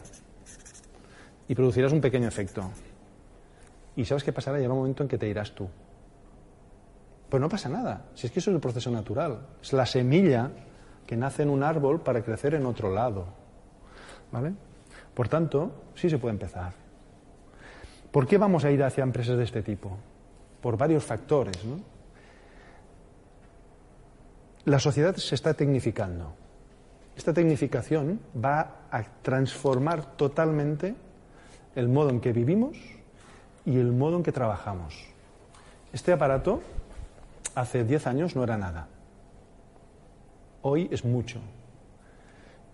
[1.49, 2.71] Y producirás un pequeño efecto.
[3.97, 4.57] Y ¿sabes qué pasará?
[4.57, 5.69] Llegará un momento en que te irás tú.
[7.35, 9.41] Pues no pasa nada, si es que eso es el proceso natural.
[9.61, 10.53] Es la semilla
[11.05, 13.27] que nace en un árbol para crecer en otro lado.
[14.31, 14.53] ¿Vale?
[15.15, 16.75] Por tanto, sí se puede empezar.
[18.13, 19.99] ¿Por qué vamos a ir hacia empresas de este tipo?
[20.61, 21.65] Por varios factores.
[21.65, 21.81] ¿no?
[24.67, 26.37] La sociedad se está tecnificando.
[27.17, 30.95] Esta tecnificación va a transformar totalmente
[31.75, 32.77] el modo en que vivimos
[33.67, 34.95] y el modo en que trabajamos.
[35.93, 36.63] Este aparato
[37.55, 38.89] hace 10 años no era nada.
[40.63, 41.41] Hoy es mucho.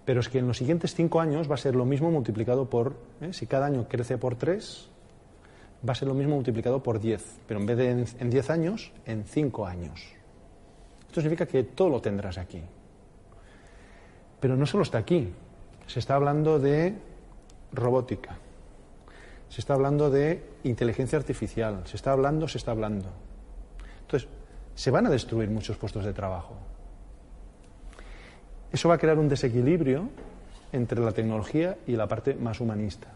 [0.05, 2.97] Pero es que en los siguientes 5 años va a ser lo mismo multiplicado por,
[3.21, 3.33] ¿eh?
[3.33, 4.89] si cada año crece por 3,
[5.87, 8.93] va a ser lo mismo multiplicado por 10, pero en vez de en 10 años,
[9.07, 10.01] en 5 años.
[11.07, 12.63] Esto significa que todo lo tendrás aquí.
[14.41, 15.33] Pero no solo está aquí,
[15.87, 16.95] se está hablando de
[17.73, 18.39] robótica,
[19.49, 23.09] se está hablando de inteligencia artificial, se está hablando, se está hablando.
[24.03, 24.29] Entonces,
[24.75, 26.57] se van a destruir muchos puestos de trabajo.
[28.73, 30.09] Eso va a crear un desequilibrio
[30.73, 33.09] entre la tecnología y la parte más humanista.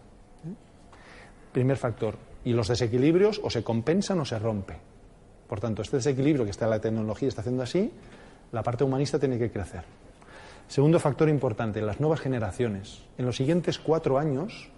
[1.52, 2.16] Primer factor.
[2.44, 4.76] Y los desequilibrios o se compensan o se rompen.
[5.48, 7.92] Por tanto, este desequilibrio que está en la tecnología está haciendo así,
[8.52, 9.84] la parte humanista tiene que crecer.
[10.68, 13.02] Segundo factor importante, las nuevas generaciones.
[13.18, 14.70] En los siguientes cuatro años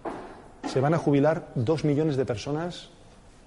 [0.67, 2.89] se van a jubilar dos millones de personas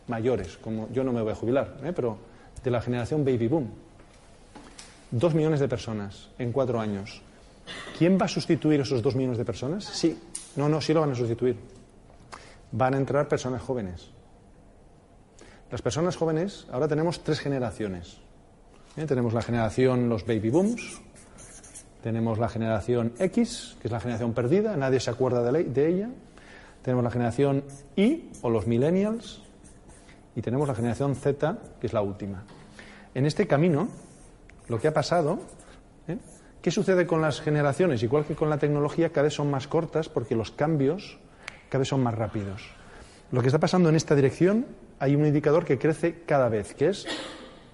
[0.09, 1.93] mayores, como yo no me voy a jubilar, ¿eh?
[1.95, 2.19] pero
[2.63, 3.69] de la generación baby boom.
[5.11, 7.23] Dos millones de personas en cuatro años.
[7.99, 9.85] ¿Quién va a sustituir esos dos millones de personas?
[9.85, 10.19] Sí.
[10.57, 11.57] No, no, sí lo van a sustituir.
[12.73, 14.11] Van a entrar personas jóvenes.
[15.71, 18.19] Las personas jóvenes, ahora tenemos tres generaciones.
[18.97, 19.07] ¿Eh?
[19.07, 21.01] Tenemos la generación, los baby booms,
[22.03, 26.11] tenemos la generación X, que es la generación perdida, nadie se acuerda de, de ella.
[26.83, 27.63] Tenemos la generación
[27.95, 29.43] Y, o los millennials,
[30.35, 32.45] y tenemos la generación Z, que es la última.
[33.15, 33.89] En este camino,
[34.69, 35.41] lo que ha pasado,
[36.07, 36.19] ¿eh?
[36.63, 38.03] ¿qué sucede con las generaciones?
[38.03, 41.19] Igual que con la tecnología, cada vez son más cortas porque los cambios
[41.71, 42.69] cada vez son más rápidos.
[43.31, 44.67] Lo que está pasando en esta dirección,
[44.99, 47.07] hay un indicador que crece cada vez, que es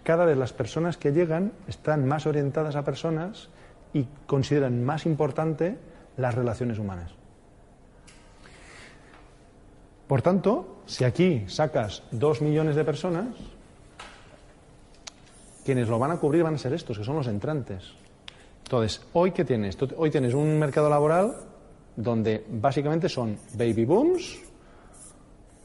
[0.05, 3.49] cada vez las personas que llegan están más orientadas a personas
[3.93, 5.79] y consideran más importante
[6.19, 7.13] las relaciones humanas.
[10.07, 13.27] Por tanto, si aquí sacas dos millones de personas,
[15.65, 17.93] quienes lo van a cubrir van a ser estos, que son los entrantes.
[18.65, 19.77] Entonces, ¿hoy qué tienes?
[19.97, 21.35] Hoy tienes un mercado laboral
[21.97, 24.39] donde básicamente son baby booms,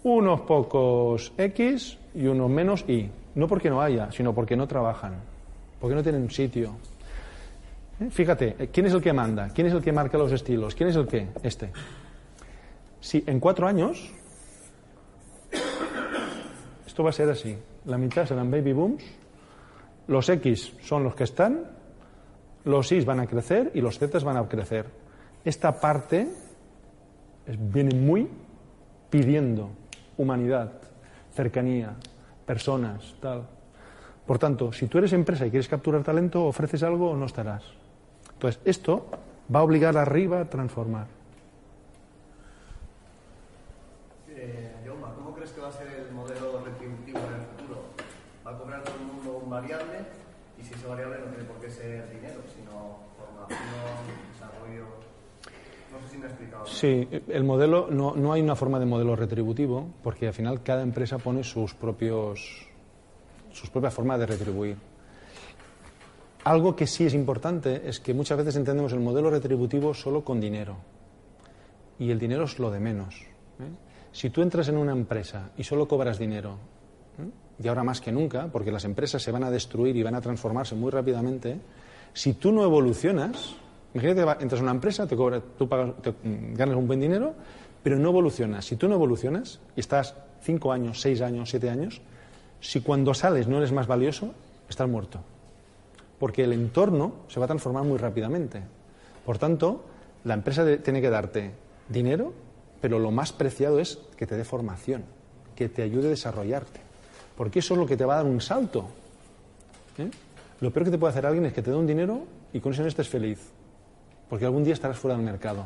[0.03, 3.09] unos pocos X y unos menos Y.
[3.35, 5.15] No porque no haya, sino porque no trabajan,
[5.79, 6.71] porque no tienen sitio.
[7.99, 8.09] ¿Eh?
[8.09, 9.49] Fíjate, ¿quién es el que manda?
[9.49, 10.73] ¿Quién es el que marca los estilos?
[10.73, 11.27] ¿Quién es el que?
[11.43, 11.71] Este.
[12.99, 14.11] Si en cuatro años
[16.91, 17.57] esto va a ser así.
[17.85, 19.01] La mitad serán baby booms,
[20.07, 21.63] los X son los que están,
[22.65, 24.87] los Y van a crecer y los Z van a crecer.
[25.45, 26.27] Esta parte
[27.47, 28.27] viene muy
[29.09, 29.69] pidiendo
[30.17, 30.73] humanidad,
[31.33, 31.95] cercanía,
[32.45, 33.47] personas, tal.
[34.27, 37.63] Por tanto, si tú eres empresa y quieres capturar talento, ofreces algo o no estarás.
[38.33, 39.07] Entonces, esto
[39.47, 41.07] va a obligar arriba a transformar.
[44.29, 47.83] Eh, Jaume, ¿cómo crees que va a ser el modelo retributivo en el futuro?
[48.45, 49.99] ¿Va a cobrar todo el mundo un variable?
[50.59, 53.59] Y si ese variable no tiene por qué ser dinero, sino formación,
[54.33, 54.85] desarrollo.
[55.91, 56.63] No sé si me he explicado.
[56.63, 56.70] bien.
[56.81, 60.81] Sí, el modelo, no, no hay una forma de modelo retributivo, porque al final cada
[60.81, 62.65] empresa pone sus propios
[63.51, 64.77] sus propias formas de retribuir.
[66.43, 70.41] Algo que sí es importante es que muchas veces entendemos el modelo retributivo solo con
[70.41, 70.77] dinero.
[71.99, 73.13] Y el dinero es lo de menos.
[73.59, 73.69] ¿eh?
[74.11, 76.57] Si tú entras en una empresa y solo cobras dinero,
[77.19, 77.63] ¿eh?
[77.63, 80.21] y ahora más que nunca, porque las empresas se van a destruir y van a
[80.21, 81.59] transformarse muy rápidamente,
[82.11, 83.55] si tú no evolucionas,
[83.93, 87.33] imagínate entras a una empresa, te cobra, tú pagas- mm, ganas un buen dinero,
[87.83, 88.65] pero no evolucionas.
[88.65, 92.01] Si tú no evolucionas y estás cinco años, seis años, siete años,
[92.59, 94.33] si cuando sales no eres más valioso,
[94.69, 95.19] estás muerto.
[96.19, 98.61] Porque el entorno se va a transformar muy rápidamente.
[99.25, 99.83] Por tanto,
[100.23, 101.51] la empresa tiene que darte
[101.89, 102.33] dinero,
[102.79, 105.03] pero lo más preciado es que te dé formación,
[105.55, 106.79] que te ayude a desarrollarte.
[107.35, 108.85] Porque eso es lo que te va a dar un salto.
[109.97, 110.09] ¿eh?
[110.59, 112.21] Lo peor que te puede hacer alguien es que te dé un dinero
[112.53, 113.39] y con eso no estés feliz.
[114.31, 115.65] Porque algún día estarás fuera del mercado.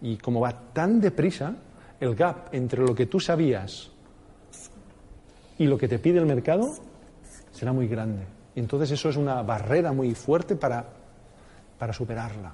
[0.00, 1.56] Y como va tan deprisa,
[1.98, 3.90] el gap entre lo que tú sabías
[5.58, 6.76] y lo que te pide el mercado
[7.50, 8.22] será muy grande.
[8.54, 10.84] Entonces eso es una barrera muy fuerte para,
[11.76, 12.52] para superarla.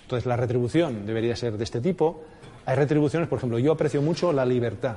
[0.00, 2.24] Entonces la retribución debería ser de este tipo.
[2.64, 4.96] Hay retribuciones, por ejemplo, yo aprecio mucho la libertad.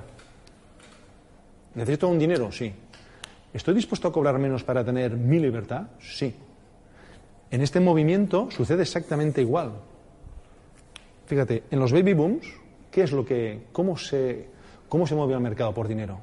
[1.75, 2.53] ¿Necesito un dinero?
[2.53, 2.73] Sí.
[3.51, 5.87] ¿Estoy dispuesto a cobrar menos para tener mi libertad?
[5.99, 6.33] Sí.
[7.49, 9.71] En este movimiento sucede exactamente igual.
[11.25, 12.47] Fíjate, en los baby booms,
[12.91, 14.47] ¿qué es lo que, cómo se,
[14.89, 16.19] cómo se mueve el mercado por dinero?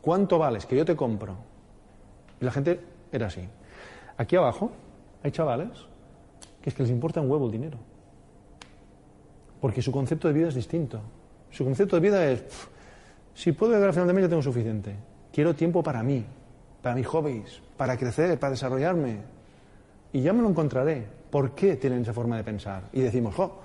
[0.00, 0.66] ¿Cuánto vales?
[0.66, 1.36] Que yo te compro.
[2.40, 3.42] Y la gente era así.
[4.16, 4.70] Aquí abajo
[5.22, 5.70] hay chavales
[6.62, 7.78] que es que les importa un huevo el dinero.
[9.60, 11.00] Porque su concepto de vida es distinto.
[11.50, 12.68] Su concepto de vida es, "Pf,
[13.34, 14.94] si puedo llegar al final de mes ya tengo suficiente.
[15.32, 16.24] Quiero tiempo para mí,
[16.82, 19.37] para mis hobbies, para crecer, para desarrollarme.
[20.12, 21.06] Y ya me lo encontraré.
[21.30, 22.84] ¿Por qué tienen esa forma de pensar?
[22.92, 23.60] Y decimos, jo,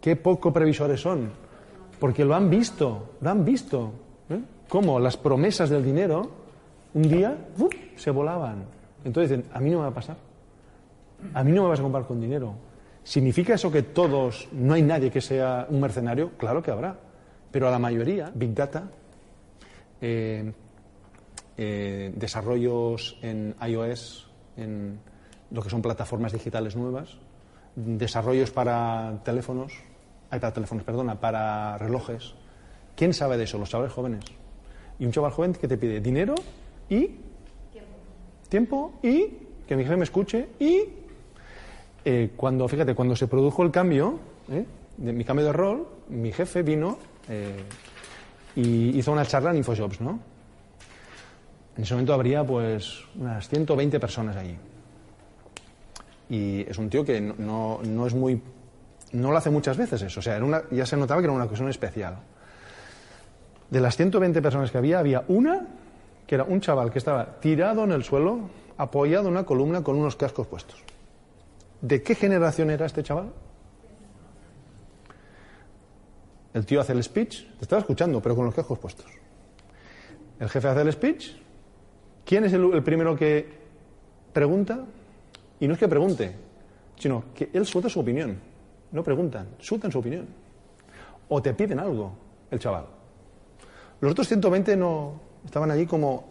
[0.00, 1.30] qué poco previsores son.
[1.98, 3.92] Porque lo han visto, lo han visto.
[4.30, 4.40] ¿eh?
[4.68, 6.30] Cómo las promesas del dinero
[6.94, 7.36] un día
[7.96, 8.64] se volaban.
[9.04, 10.16] Entonces dicen, a mí no me va a pasar.
[11.34, 12.54] A mí no me vas a comprar con dinero.
[13.04, 16.32] ¿Significa eso que todos, no hay nadie que sea un mercenario?
[16.36, 16.96] Claro que habrá.
[17.50, 18.90] Pero a la mayoría, Big Data,
[20.00, 20.52] eh,
[21.56, 24.98] eh, desarrollos en iOS, en
[25.50, 27.16] lo que son plataformas digitales nuevas,
[27.74, 29.72] desarrollos para teléfonos,
[30.30, 32.34] para teléfonos, perdona, para relojes.
[32.94, 33.58] ¿Quién sabe de eso?
[33.58, 34.24] Los chavales jóvenes.
[34.98, 36.34] Y un chaval joven que te pide dinero
[36.88, 37.10] y
[38.48, 39.26] tiempo y
[39.66, 40.84] que mi jefe me escuche y
[42.04, 44.18] eh, cuando, fíjate, cuando se produjo el cambio,
[44.50, 44.64] ¿eh?
[44.96, 47.64] de mi cambio de rol, mi jefe vino eh,
[48.54, 50.20] y hizo una charla en InfoShops, ¿no?
[51.76, 54.56] En ese momento habría pues unas 120 personas allí.
[56.28, 58.40] Y es un tío que no, no, es muy...
[59.12, 60.20] No lo hace muchas veces eso.
[60.20, 62.16] O sea, era una- ya se notaba que era una ocasión especial.
[63.70, 65.66] De las 120 personas que había, había una
[66.26, 69.96] que era un chaval que estaba tirado en el suelo, apoyado en una columna con
[69.96, 70.82] unos cascos puestos.
[71.80, 73.30] ¿De qué generación era este chaval?
[76.54, 79.06] El tío hace el speech, te estaba escuchando, pero con los cascos puestos.
[80.40, 81.32] El jefe hace el speech.
[82.24, 83.48] ¿Quién es el primero que
[84.32, 84.84] pregunta?
[85.60, 86.34] Y no es que pregunte,
[86.96, 88.38] sino que él suelta su opinión.
[88.92, 90.26] No preguntan, sueltan su opinión.
[91.28, 92.12] O te piden algo,
[92.50, 92.86] el chaval.
[94.00, 96.24] Los otros 120 no estaban allí como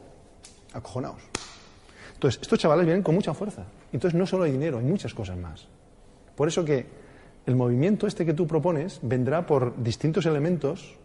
[0.73, 1.21] acojonados.
[2.13, 3.65] Entonces, estos chavales vienen con mucha fuerza.
[3.91, 5.67] Entonces, no solo hay dinero, hay muchas cosas más.
[6.35, 6.85] Por eso que
[7.45, 10.95] el movimiento este que tú propones vendrá por distintos elementos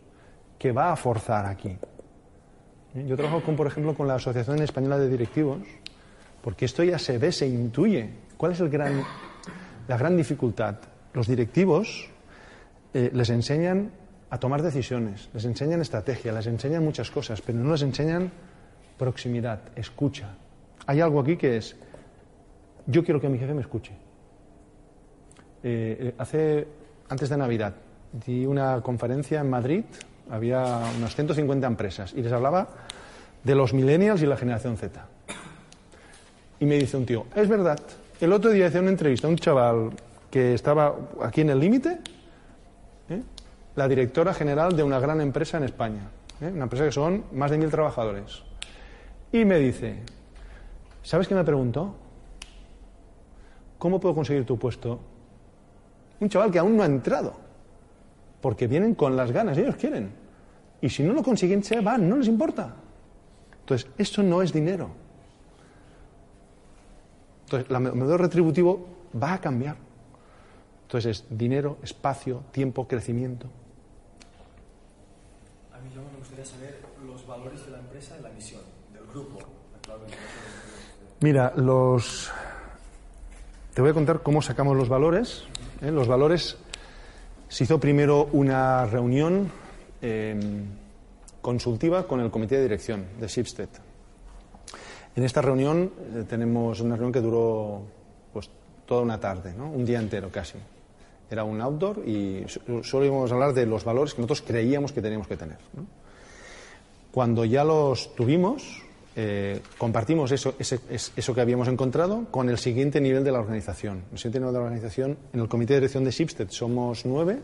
[0.59, 1.77] que va a forzar aquí.
[2.95, 5.59] Yo trabajo con, por ejemplo, con la Asociación Española de Directivos,
[6.43, 8.11] porque esto ya se ve, se intuye.
[8.37, 9.03] ¿Cuál es el gran,
[9.89, 10.77] la gran dificultad?
[11.13, 12.09] Los directivos
[12.95, 13.91] eh, les enseñan
[14.31, 18.31] a tomar decisiones, les enseñan estrategia, les enseñan muchas cosas, pero no les enseñan
[18.97, 20.29] proximidad, escucha.
[20.87, 21.77] Hay algo aquí que es,
[22.87, 23.93] yo quiero que mi jefe me escuche.
[25.63, 26.67] Eh, eh, hace,
[27.09, 27.75] antes de Navidad,
[28.13, 29.85] di una conferencia en Madrid,
[30.31, 32.69] había unas 150 empresas, y les hablaba
[33.43, 35.05] de los millennials y la generación Z.
[36.61, 37.81] Y me dice un tío, es verdad,
[38.21, 39.93] el otro día hice una entrevista a un chaval
[40.31, 41.99] que estaba aquí en el límite,
[43.09, 43.23] ¿eh?
[43.77, 46.51] la directora general de una gran empresa en España, ¿eh?
[46.55, 48.43] una empresa que son más de mil trabajadores.
[49.33, 50.01] Y me dice,
[51.03, 51.95] ¿sabes qué me preguntó?
[53.79, 55.01] ¿Cómo puedo conseguir tu puesto?
[56.21, 57.33] Un chaval que aún no ha entrado,
[58.43, 60.11] porque vienen con las ganas, ellos quieren.
[60.83, 62.75] Y si no lo consiguen, se van, no les importa.
[63.61, 64.91] Entonces, esto no es dinero.
[67.51, 68.87] Entonces, el modelo retributivo
[69.21, 69.77] va a cambiar.
[70.83, 73.49] Entonces, es dinero, espacio, tiempo, crecimiento.
[75.73, 78.61] A mí yo me gustaría saber los valores de la empresa y la misión
[78.93, 79.41] del grupo.
[81.19, 82.31] Mira, los.
[83.75, 85.43] Te voy a contar cómo sacamos los valores.
[85.83, 85.91] ¿eh?
[85.91, 86.57] Los valores.
[87.49, 89.51] Se hizo primero una reunión
[90.01, 90.39] eh,
[91.43, 93.90] consultiva con el comité de dirección de Shipstead.
[95.17, 97.83] En esta reunión eh, tenemos una reunión que duró
[98.33, 98.49] pues
[98.87, 99.71] toda una tarde, ¿no?
[99.71, 100.59] un día entero casi.
[101.31, 102.45] Era un outdoor y
[102.83, 105.59] solo íbamos a hablar de los valores que nosotros creíamos que teníamos que tener.
[105.75, 105.87] ¿no?
[107.13, 108.83] Cuando ya los tuvimos,
[109.15, 114.03] eh, compartimos eso, ese, eso que habíamos encontrado con el siguiente nivel de la organización.
[114.13, 117.41] El siguiente nivel de la organización, en el comité de dirección de Shipstead somos nueve,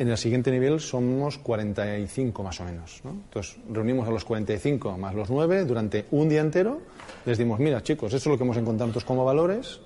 [0.00, 3.00] en el siguiente nivel somos 45 más o menos.
[3.04, 3.10] ¿no?
[3.10, 6.80] Entonces reunimos a los 45 más los nueve durante un día entero,
[7.26, 9.80] les dimos, mira chicos, esto es lo que hemos encontrado nosotros como valores,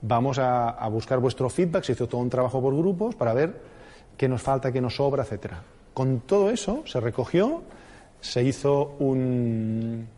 [0.00, 3.60] vamos a, a buscar vuestro feedback, se hizo todo un trabajo por grupos para ver
[4.16, 5.62] qué nos falta, qué nos sobra, etcétera.
[5.92, 7.62] Con todo eso se recogió
[8.22, 10.08] se hizo un,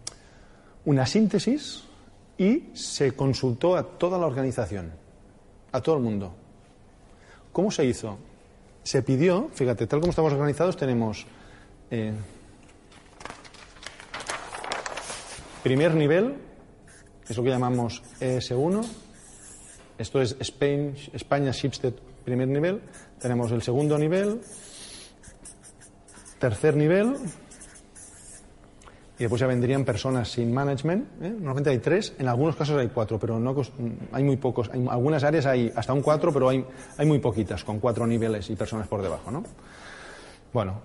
[0.85, 1.85] una síntesis
[2.39, 4.93] y se consultó a toda la organización,
[5.73, 6.33] a todo el mundo.
[7.51, 8.19] ¿Cómo se hizo?
[8.85, 11.27] Se pidió, fíjate, tal como estamos organizados, tenemos
[11.91, 12.13] eh,
[15.63, 16.35] primer nivel,
[17.29, 18.87] es lo que llamamos ES1,
[19.99, 22.81] esto es Spain, España Shipstead primer nivel,
[23.19, 24.41] tenemos el segundo nivel,
[26.39, 27.17] tercer nivel,
[29.17, 31.07] y después ya vendrían personas sin management.
[31.23, 31.31] ¿eh?
[31.31, 33.55] Normalmente hay tres, en algunos casos hay cuatro, pero no
[34.13, 34.71] hay muy pocos.
[34.73, 36.65] En algunas áreas hay hasta un cuatro, pero hay,
[36.99, 39.31] hay muy poquitas, con cuatro niveles y personas por debajo.
[39.31, 39.45] ¿no?
[40.53, 40.81] Bueno,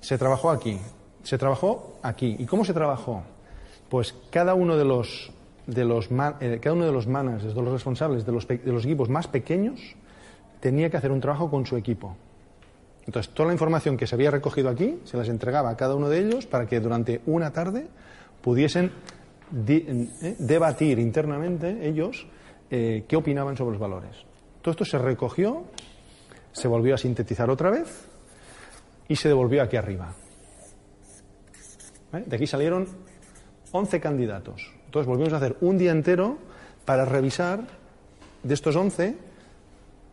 [0.00, 0.78] se trabajó aquí,
[1.24, 2.36] se trabajó aquí.
[2.38, 3.24] ¿Y cómo se trabajó?
[3.88, 5.32] Pues cada uno de los,
[5.66, 6.08] de los,
[6.40, 9.26] eh, cada uno de los managers, de los responsables de los, de los equipos más
[9.26, 9.80] pequeños,
[10.60, 12.16] tenía que hacer un trabajo con su equipo.
[13.06, 16.08] Entonces, toda la información que se había recogido aquí se las entregaba a cada uno
[16.08, 17.88] de ellos para que durante una tarde
[18.40, 18.92] pudiesen
[19.66, 22.26] eh, debatir internamente ellos
[22.70, 24.16] eh, qué opinaban sobre los valores.
[24.62, 25.64] Todo esto se recogió,
[26.52, 28.06] se volvió a sintetizar otra vez
[29.08, 30.14] y se devolvió aquí arriba.
[32.12, 32.86] De aquí salieron
[33.72, 34.72] 11 candidatos.
[34.84, 36.38] Entonces volvimos a hacer un día entero
[36.84, 37.66] para revisar
[38.42, 39.16] de estos 11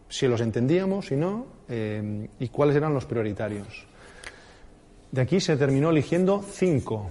[0.08, 3.86] si los entendíamos, si no, eh, y cuáles eran los prioritarios.
[5.12, 7.10] De aquí se terminó eligiendo cinco.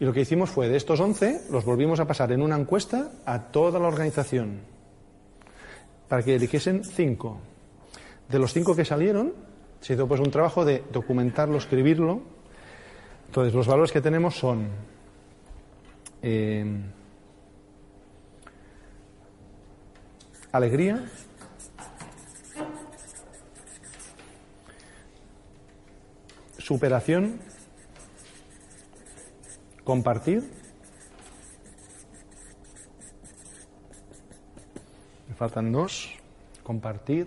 [0.00, 3.10] Y lo que hicimos fue, de estos once, los volvimos a pasar en una encuesta
[3.24, 4.60] a toda la organización,
[6.08, 7.40] para que eligiesen cinco.
[8.28, 9.32] De los cinco que salieron,
[9.80, 12.22] se hizo pues un trabajo de documentarlo, escribirlo.
[13.26, 14.68] Entonces, los valores que tenemos son
[16.22, 16.64] eh,
[20.52, 21.04] alegría,
[26.68, 27.40] superación,
[29.84, 30.44] compartir,
[35.26, 36.10] me faltan dos,
[36.62, 37.26] compartir,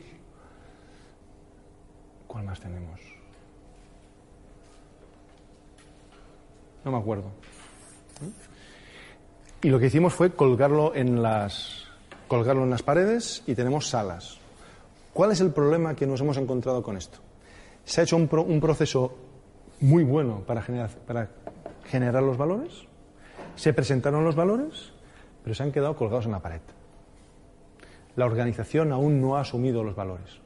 [2.28, 3.02] ¿cuál más tenemos?
[6.86, 7.32] No me acuerdo.
[9.64, 11.88] Y lo que hicimos fue colgarlo en las
[12.28, 14.38] colgarlo en las paredes y tenemos salas.
[15.14, 17.18] ¿Cuál es el problema que nos hemos encontrado con esto?
[17.84, 19.31] Se ha hecho un, un proceso
[19.82, 21.30] muy bueno para generar, para
[21.86, 22.88] generar los valores,
[23.56, 24.94] se presentaron los valores,
[25.44, 26.62] pero se han quedado colgados en la pared.
[28.16, 30.40] La organización aún no ha asumido los valores.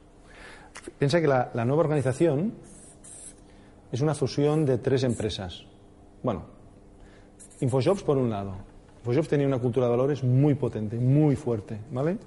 [0.98, 2.54] Piensa que la, nueva organización
[3.92, 5.64] es una fusión de tres empresas.
[6.22, 6.44] Bueno,
[7.60, 8.54] Infojobs por un lado.
[9.00, 12.18] Infojobs tenía una cultura de valores muy potente, muy fuerte, ¿vale?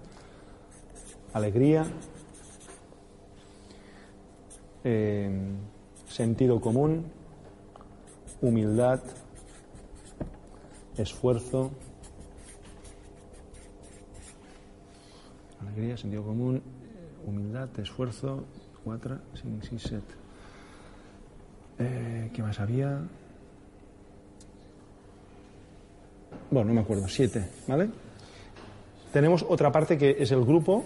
[1.33, 1.85] Alegría,
[4.83, 5.29] eh,
[6.09, 7.05] sentido común,
[8.41, 8.99] humildad,
[10.97, 11.71] esfuerzo,
[15.61, 16.61] alegría, sentido común,
[17.25, 18.43] humildad, esfuerzo,
[18.83, 20.03] cuatro, cinc, sis, set.
[21.77, 22.99] ¿Qué más había?
[26.51, 27.89] Bueno, no me acuerdo, siete, ¿vale?
[29.13, 30.83] Tenemos otra parte que es el grupo,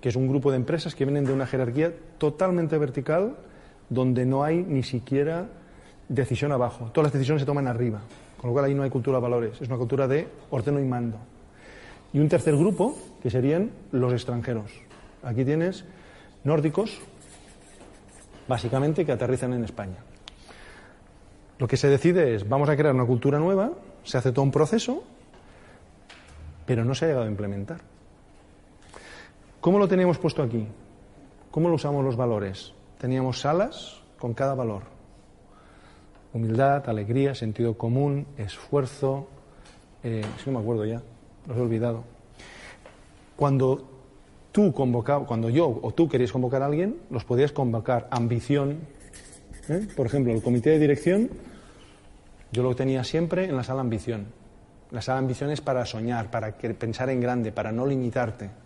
[0.00, 3.36] que es un grupo de empresas que vienen de una jerarquía totalmente vertical,
[3.88, 5.48] donde no hay ni siquiera
[6.08, 6.90] decisión abajo.
[6.92, 8.00] Todas las decisiones se toman arriba.
[8.36, 10.84] Con lo cual ahí no hay cultura de valores, es una cultura de ordeno y
[10.84, 11.18] mando.
[12.12, 14.70] Y un tercer grupo, que serían los extranjeros.
[15.22, 15.84] Aquí tienes
[16.44, 17.00] nórdicos,
[18.46, 19.98] básicamente, que aterrizan en España.
[21.58, 23.72] Lo que se decide es, vamos a crear una cultura nueva,
[24.04, 25.02] se hace todo un proceso,
[26.66, 27.80] pero no se ha llegado a implementar.
[29.60, 30.66] ¿Cómo lo teníamos puesto aquí?
[31.56, 32.74] ¿Cómo lo usamos los valores?
[32.98, 34.82] Teníamos salas con cada valor.
[36.34, 39.26] Humildad, alegría, sentido común, esfuerzo.
[40.04, 41.00] Eh, es que no me acuerdo ya,
[41.48, 42.04] los he olvidado.
[43.36, 43.88] Cuando
[44.52, 48.80] tú convocabas, cuando yo o tú querías convocar a alguien, los podías convocar ambición.
[49.70, 49.88] ¿eh?
[49.96, 51.30] Por ejemplo, el comité de dirección,
[52.52, 54.26] yo lo tenía siempre en la sala ambición.
[54.90, 58.65] La sala ambición es para soñar, para pensar en grande, para no limitarte.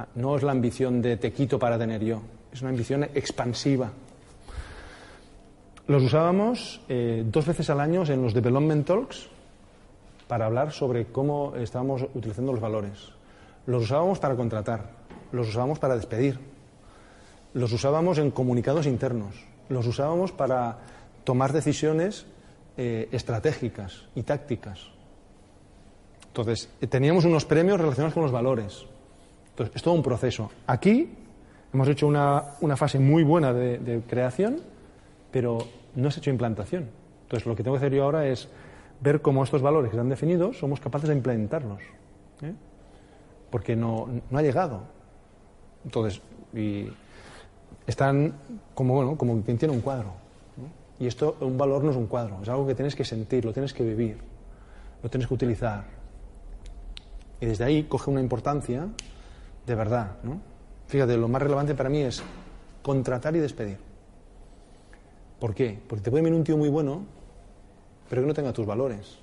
[0.00, 3.90] Ah, no es la ambición de te quito para tener yo, es una ambición expansiva.
[5.88, 9.28] Los usábamos eh, dos veces al año en los Development Talks
[10.26, 13.10] para hablar sobre cómo estábamos utilizando los valores.
[13.66, 14.88] Los usábamos para contratar,
[15.32, 16.40] los usábamos para despedir,
[17.52, 19.34] los usábamos en comunicados internos,
[19.68, 20.78] los usábamos para
[21.24, 22.24] tomar decisiones
[22.78, 24.80] eh, estratégicas y tácticas.
[26.28, 28.86] Entonces, eh, teníamos unos premios relacionados con los valores.
[29.60, 30.50] Entonces, es todo un proceso.
[30.66, 31.10] Aquí
[31.74, 34.56] hemos hecho una, fase muy buena de, creación,
[35.30, 35.58] pero
[35.96, 36.88] no se ha hecho implantación.
[37.24, 38.48] Entonces, lo que tengo que hacer yo ahora es
[39.02, 41.82] ver cómo estos valores que están definidos somos capaces de implementarlos.
[42.40, 42.54] ¿eh?
[43.50, 44.80] Porque no, ha llegado.
[45.84, 46.22] Entonces,
[46.54, 46.86] y
[47.86, 48.32] están
[48.74, 50.14] como, bueno, como quien tiene un cuadro.
[50.98, 53.52] Y esto, un valor no es un cuadro, es algo que tienes que sentir, lo
[53.52, 54.16] tienes que vivir,
[55.02, 55.84] lo tienes que utilizar.
[57.42, 58.88] Y desde ahí coge una importancia
[59.66, 60.16] de verdad.
[60.22, 60.40] ¿no?
[60.86, 62.22] Fíjate, lo más relevante para mí es
[62.82, 63.78] contratar y despedir.
[65.38, 65.78] ¿Por qué?
[65.86, 67.02] Porque te puede venir un tío muy bueno,
[68.08, 69.18] pero que no tenga tus valores.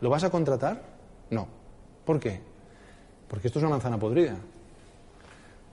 [0.00, 0.82] ¿Lo vas a contratar?
[1.30, 1.48] No.
[2.04, 2.40] ¿Por qué?
[3.28, 4.36] Porque esto es una manzana podrida.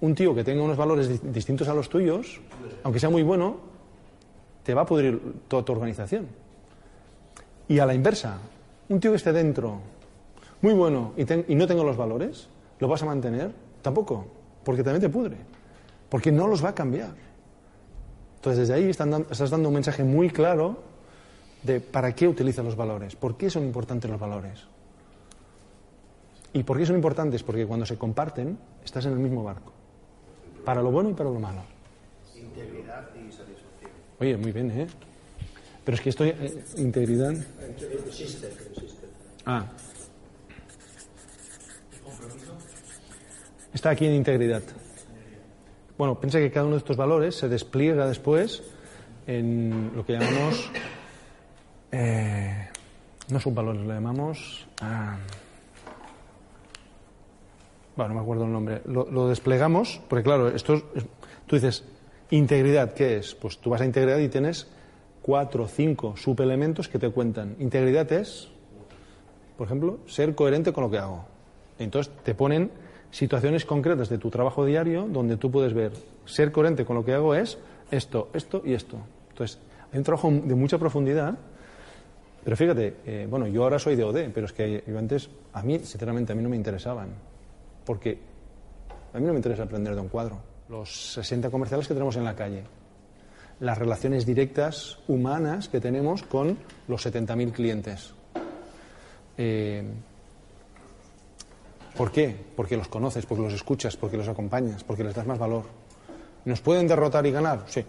[0.01, 2.41] Un tío que tenga unos valores distintos a los tuyos,
[2.84, 3.57] aunque sea muy bueno,
[4.64, 6.28] te va a pudrir toda tu organización.
[7.68, 8.38] Y a la inversa,
[8.89, 9.80] un tío que esté dentro,
[10.61, 12.47] muy bueno, y, y no tenga los valores,
[12.80, 13.51] ¿lo vas a mantener?
[13.84, 14.25] Tampoco,
[14.63, 15.38] porque también te pudre,
[16.09, 17.13] porque no los va a cambiar.
[18.38, 20.77] Entonces, desde ahí estás dando un mensaje muy claro
[21.61, 24.65] de para qué utilizas los valores, por qué son importantes los valores.
[26.53, 27.43] ¿Y por qué son importantes?
[27.43, 29.73] Porque cuando se comparten, estás en el mismo barco,
[30.63, 31.61] para lo bueno y para lo malo.
[32.36, 33.91] Integridad y satisfacción.
[34.19, 34.88] Oye, muy bien, ¿eh?
[35.84, 36.29] Pero es que estoy.
[36.29, 37.34] Eh, integridad.
[39.45, 39.65] Ah,
[43.74, 44.61] está aquí en integridad.
[45.97, 48.63] Bueno, piensa que cada uno de estos valores se despliega después
[49.28, 50.71] en lo que llamamos.
[51.91, 52.67] Eh,
[53.30, 54.67] no son valores, lo llamamos.
[54.82, 55.17] Ah,
[57.95, 58.82] bueno, no me acuerdo el nombre.
[58.86, 60.82] Lo, desplegamos, porque claro, esto
[61.45, 61.84] tú dices,
[62.32, 63.36] integridad, ¿qué es?
[63.36, 64.67] Pues tú vas a integridad y tienes
[65.21, 67.55] cuatro o cinco subelementos que te cuentan.
[67.59, 68.49] Integridad es,
[69.57, 71.26] por ejemplo, ser coherente con lo que hago.
[71.78, 72.71] Entonces te ponen
[73.14, 75.91] situaciones concretas de tu trabajo diario donde tú puedes ver,
[76.26, 77.59] ser coherente con lo que hago es
[77.91, 78.97] esto, esto y esto.
[79.30, 79.59] Entonces,
[79.91, 81.38] hay un trabajo de mucha profundidad,
[82.43, 85.78] pero fíjate, eh, bueno, yo ahora soy de OD, pero es que antes, a mí,
[85.80, 87.09] sinceramente, a mí no me interesaban,
[87.86, 88.18] porque
[89.14, 90.39] a mí no me interesa aprender de un cuadro.
[90.68, 92.64] Los 60 comerciales que tenemos en la calle,
[93.59, 96.57] las relaciones directas humanas que tenemos con
[96.88, 98.16] los 70.000 clientes.
[99.38, 99.84] Eh,
[101.98, 102.36] ¿Por qué?
[102.56, 105.64] Porque los conoces, porque los escuchas, porque los acompañas, porque les das más valor.
[106.46, 107.64] ¿Nos pueden derrotar y ganar?
[107.68, 107.84] Sí.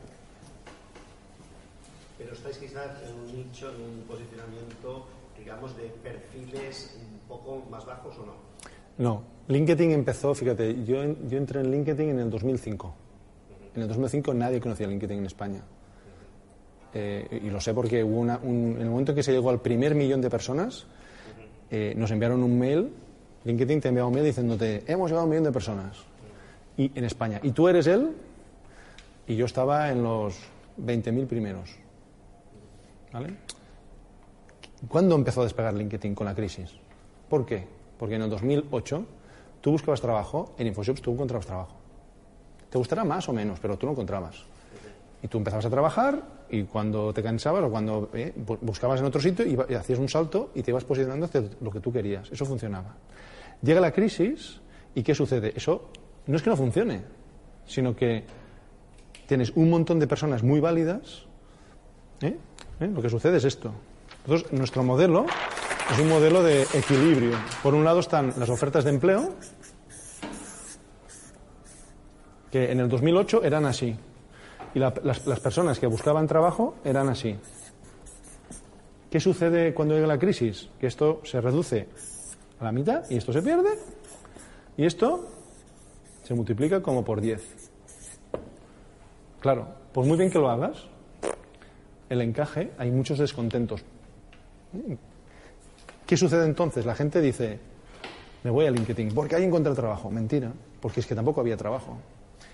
[2.19, 5.07] Pero estáis quizás en un nicho, en un posicionamiento,
[5.39, 8.35] digamos, de perfiles un poco más bajos o no?
[8.99, 9.23] No.
[9.49, 12.95] LinkedIn empezó, fíjate, yo, yo entré en LinkedIn en el 2005.
[13.75, 15.63] En el 2005 nadie conocía LinkedIn en España.
[16.93, 19.61] Eh, y lo sé porque hubo una, en el momento en que se llegó al
[19.61, 20.87] primer millón de personas,
[21.71, 22.93] eh, nos enviaron un mail
[23.45, 25.99] LinkedIn te envía un mail diciéndote, hemos llegado a un millón de personas
[26.76, 27.40] y, en España.
[27.42, 28.12] Y tú eres él
[29.26, 30.36] y yo estaba en los
[30.82, 31.70] 20.000 primeros.
[33.12, 33.34] ¿Vale?
[34.88, 36.70] ¿Cuándo empezó a despegar LinkedIn con la crisis?
[37.28, 37.66] ¿Por qué?
[37.99, 39.07] Porque en el 2008
[39.61, 41.74] tú buscabas trabajo, en InfoShops tú encontrabas trabajo.
[42.70, 44.45] Te gustará más o menos, pero tú lo encontrabas.
[45.22, 49.20] Y tú empezabas a trabajar y cuando te cansabas o cuando eh, buscabas en otro
[49.20, 52.30] sitio y, hacías un salto y te ibas posicionando hacia lo que tú querías.
[52.30, 52.95] Eso funcionaba.
[53.63, 54.61] Llega la crisis
[54.95, 55.53] y ¿qué sucede?
[55.57, 55.89] Eso
[56.27, 57.03] no es que no funcione,
[57.67, 58.25] sino que
[59.27, 61.25] tienes un montón de personas muy válidas.
[62.21, 62.37] ¿eh?
[62.81, 62.87] ¿Eh?
[62.87, 63.73] Lo que sucede es esto.
[64.25, 65.27] Entonces, nuestro modelo
[65.93, 67.33] es un modelo de equilibrio.
[67.63, 69.35] Por un lado están las ofertas de empleo,
[72.51, 73.97] que en el 2008 eran así.
[74.75, 77.37] Y la- las, las personas que buscaban trabajo eran así.
[79.11, 80.69] ¿Qué sucede cuando llega la crisis?
[80.81, 81.89] Que esto se reduce
[82.61, 83.71] a la mitad y esto se pierde
[84.77, 85.29] y esto
[86.23, 87.43] se multiplica como por 10.
[89.41, 90.85] Claro, pues muy bien que lo hagas,
[92.09, 93.83] el encaje, hay muchos descontentos.
[96.07, 96.87] ¿Qué sucede entonces?
[96.87, 97.59] La gente dice,
[98.43, 100.11] me voy a LinkedIn, porque ahí encontré trabajo.
[100.11, 101.99] Mentira, porque es que tampoco había trabajo.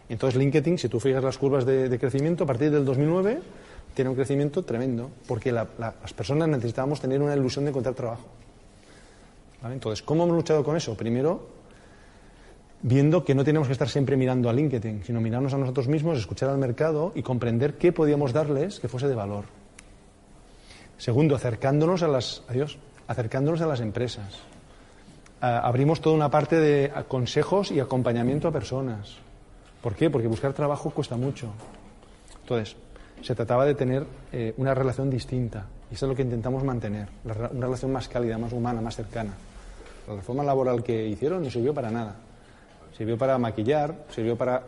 [0.08, 3.40] Entonces LinkedIn, si tú fijas las curvas de, de crecimiento, a partir del 2009
[3.94, 7.94] tiene un crecimiento tremendo, porque la- la- las personas necesitábamos tener una ilusión de encontrar
[7.94, 8.24] trabajo.
[9.64, 10.96] Entonces, ¿cómo hemos luchado con eso?
[10.96, 11.46] Primero,
[12.82, 16.18] viendo que no tenemos que estar siempre mirando a LinkedIn, sino mirarnos a nosotros mismos,
[16.18, 19.44] escuchar al mercado y comprender qué podíamos darles que fuese de valor.
[20.96, 24.40] Segundo, acercándonos a las, adiós, acercándonos a las empresas.
[25.40, 29.16] Abrimos toda una parte de consejos y acompañamiento a personas.
[29.82, 30.10] ¿Por qué?
[30.10, 31.48] Porque buscar trabajo cuesta mucho.
[32.42, 32.76] Entonces,
[33.22, 35.66] se trataba de tener eh, una relación distinta.
[35.90, 37.08] Y eso es lo que intentamos mantener.
[37.24, 39.32] una relación más cálida, más humana, más cercana.
[40.08, 42.16] La reforma laboral que hicieron no sirvió para nada.
[42.96, 44.62] Sirvió para maquillar, sirvió para...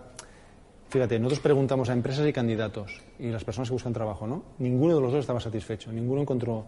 [0.89, 4.43] Fíjate, nosotros preguntamos a empresas y candidatos y las personas que buscan trabajo, ¿no?
[4.59, 6.65] Ninguno de los dos estaba satisfecho, ninguno encontró...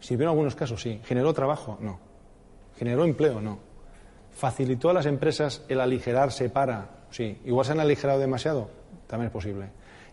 [0.00, 1.00] Sirvió en algunos casos, sí.
[1.04, 1.78] ¿Generó trabajo?
[1.80, 1.98] No.
[2.78, 3.40] ¿Generó empleo?
[3.40, 3.58] No.
[4.30, 7.06] ¿Facilitó a las empresas el aligerarse para?
[7.10, 7.38] Sí.
[7.46, 8.68] ¿Igual se han aligerado demasiado?
[9.06, 9.70] También es posible.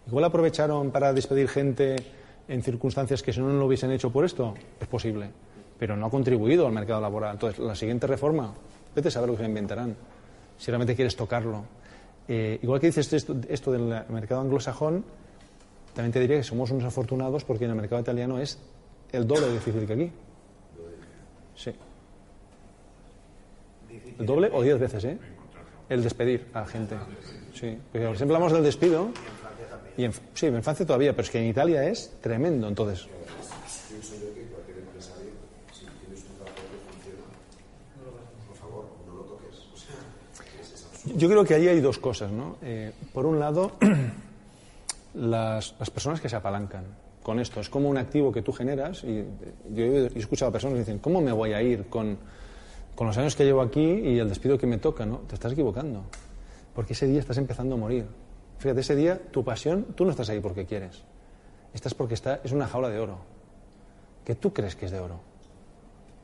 [0.08, 1.96] ¿Igual aprovecharon para despedir gente
[2.48, 4.54] en circunstancias que si no, no lo hubiesen hecho por esto?
[4.80, 5.30] Es posible.
[5.84, 7.34] Pero no ha contribuido al mercado laboral.
[7.34, 8.54] Entonces, la siguiente reforma,
[8.96, 9.94] vete a saber lo que se inventarán.
[10.58, 11.66] Si realmente quieres tocarlo.
[12.26, 15.04] Eh, igual que dices esto, esto del mercado anglosajón,
[15.94, 18.58] también te diría que somos unos afortunados porque en el mercado italiano es
[19.12, 20.12] el doble de difícil que aquí.
[21.58, 21.74] Sí.
[24.20, 25.18] El doble o diez veces, ¿eh?
[25.90, 26.96] El despedir a la gente.
[27.54, 27.78] Sí.
[27.92, 29.10] Porque siempre hablamos del despido.
[29.98, 33.06] Y en, sí, en Francia todavía, pero es que en Italia es tremendo, entonces.
[33.90, 35.32] Pienso yo que cualquier empresario,
[35.72, 37.26] si tienes un trabajo que funciona,
[38.48, 39.56] por favor, no lo toques.
[39.72, 39.96] O sea,
[40.60, 40.93] es, es absurdo.
[41.06, 42.58] Yo creo que ahí hay dos cosas, ¿no?
[42.62, 43.74] Eh, por un lado,
[45.14, 46.86] las, las personas que se apalancan
[47.24, 47.60] con esto.
[47.60, 49.26] Es como un activo que tú generas y
[49.74, 52.18] yo he escuchado a personas que dicen, ¿cómo me voy a ir con,
[52.94, 55.06] con los años que llevo aquí y el despido que me toca?
[55.06, 55.20] ¿no?
[55.20, 56.04] Te estás equivocando,
[56.76, 58.06] porque ese día estás empezando a morir.
[58.60, 61.04] Fíjate, ese día tu pasión, tú no estás ahí porque quieres.
[61.74, 63.18] Estás porque está, es una jaula de oro,
[64.24, 65.20] que tú crees que es de oro.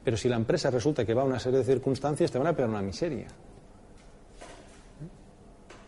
[0.03, 2.55] Pero si la empresa resulta que va a una serie de circunstancias, te van a
[2.55, 3.27] pegar una miseria.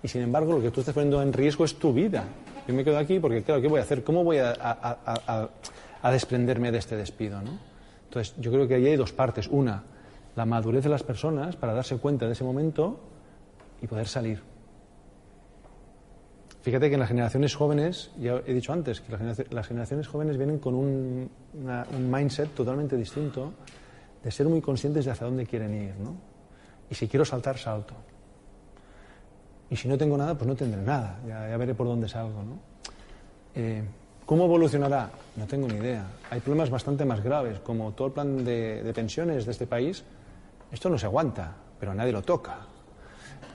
[0.03, 2.23] Y sin embargo, lo que tú estás poniendo en riesgo es tu vida.
[2.67, 4.03] Yo me quedo aquí porque, claro, ¿qué voy a hacer?
[4.03, 5.49] ¿Cómo voy a,
[6.11, 7.39] desprenderme de este despido?
[8.05, 9.47] Entonces, yo creo que ahí hay dos partes.
[9.47, 9.83] Una,
[10.35, 12.99] la madurez de las personas para darse cuenta de ese momento
[13.81, 14.41] y poder salir.
[16.61, 20.07] Fíjate que en las generaciones jóvenes, ya he dicho antes, que las generaci- las generaciones
[20.07, 21.29] jóvenes vienen con un
[22.11, 23.51] mindset totalmente distinto
[24.23, 25.95] de ser muy conscientes de hacia dónde quieren ir.
[25.95, 26.15] ¿no?
[26.89, 27.95] Y si quiero saltar, salto.
[29.71, 31.17] Y si no tengo nada, pues no tendré nada.
[31.25, 32.43] Ya, ya veré por dónde salgo.
[32.43, 32.59] ¿no?
[33.55, 33.81] Eh,
[34.25, 35.09] ¿Cómo evolucionará?
[35.37, 36.05] No tengo ni idea.
[36.29, 40.03] Hay problemas bastante más graves, como todo el plan de, de pensiones de este país.
[40.73, 42.57] Esto no se aguanta, pero nadie lo toca.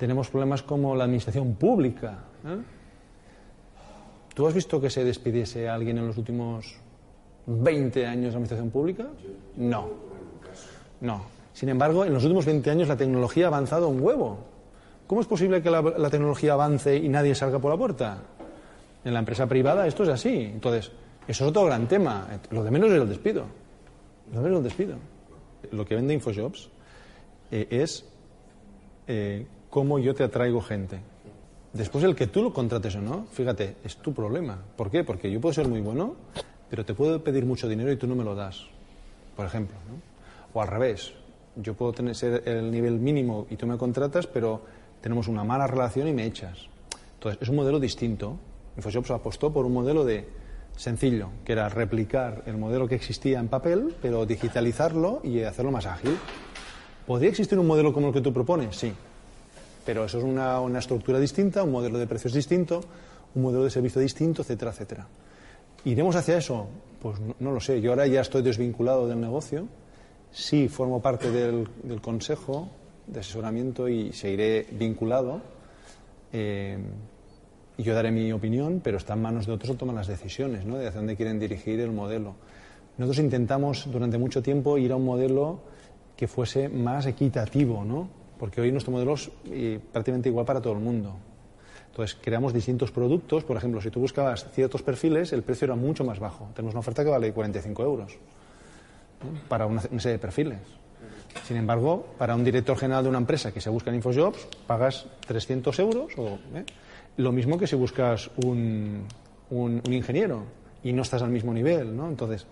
[0.01, 2.19] Tenemos problemas como la administración pública.
[2.47, 2.63] ¿eh?
[4.35, 6.77] ¿Tú has visto que se despidiese a alguien en los últimos
[7.45, 9.07] 20 años de administración pública?
[9.57, 9.89] No.
[11.03, 11.25] No.
[11.53, 14.56] Sin embargo, en los últimos 20 años la tecnología ha avanzado un huevo.
[15.07, 18.19] ¿Cómo es posible que la, la tecnología avance y nadie salga por la puerta?
[19.05, 20.51] En la empresa privada esto es así.
[20.53, 20.91] Entonces,
[21.29, 22.27] eso es otro gran tema.
[22.51, 23.45] Lo de menos es el despido.
[24.33, 24.97] Lo de menos es el despido.
[25.73, 26.69] Lo que vende InfoJobs
[27.51, 28.05] eh, es
[29.07, 30.99] eh, cómo yo te atraigo gente.
[31.73, 34.59] Después el que tú lo contrates o no, fíjate, es tu problema.
[34.77, 35.05] ¿Por qué?
[35.05, 36.15] Porque yo puedo ser muy bueno,
[36.71, 38.65] pero te puedo pedir mucho dinero y tú no me lo das,
[39.37, 39.77] por ejemplo.
[39.87, 40.01] ¿no?
[40.55, 41.13] O al revés,
[41.57, 44.63] yo puedo tener ser el nivel mínimo y tú me contratas, pero
[45.07, 46.67] tenemos una mala relación y me echas.
[47.15, 48.37] Entonces, es un modelo distinto.
[48.77, 50.27] InfoJobs apostó por un modelo de
[50.75, 55.87] sencillo, que era replicar el modelo que existía en papel, pero digitalizarlo y hacerlo más
[55.87, 56.19] ágil.
[57.07, 58.75] ¿Podría existir un modelo como el que tú propones?
[58.75, 58.93] Sí.
[59.85, 62.81] Pero eso es una, una estructura distinta, un modelo de precios distinto,
[63.37, 65.07] un modelo de servicio distinto, etcétera, etcétera.
[65.85, 66.67] ¿Iremos hacia eso?
[67.01, 67.81] Pues no, no lo sé.
[67.81, 69.69] Yo ahora ya estoy desvinculado del negocio.
[70.33, 72.69] Sí formo parte del, del consejo
[73.07, 75.41] de asesoramiento y seguiré vinculado.
[76.33, 76.79] Eh,
[77.79, 80.65] y yo daré mi opinión, pero está en manos de otros que toman las decisiones,
[80.65, 80.77] ¿no?
[80.79, 82.35] De hacia dónde quieren dirigir el modelo.
[82.97, 85.61] Nosotros intentamos durante mucho tiempo ir a un modelo
[86.17, 88.09] que fuese más equitativo, ¿no?
[88.39, 91.15] Porque hoy nuestro modelo es eh, prácticamente igual para todo el mundo.
[91.91, 93.45] Entonces, creamos distintos productos.
[93.45, 96.49] Por ejemplo, si tú buscabas ciertos perfiles, el precio era mucho más bajo.
[96.55, 98.19] Tenemos una oferta que vale 45 euros
[99.49, 100.59] para una serie de perfiles.
[101.45, 105.07] Sin embargo, para un director general de una empresa que se busca en InfoJobs, pagas
[105.27, 106.65] 300 euros o ¿eh?
[107.19, 109.05] lo mismo que si buscas un,
[109.51, 110.43] un- un ingeniero
[110.83, 112.09] y no estás al mismo nivel, ¿no?
[112.09, 112.47] Entonces,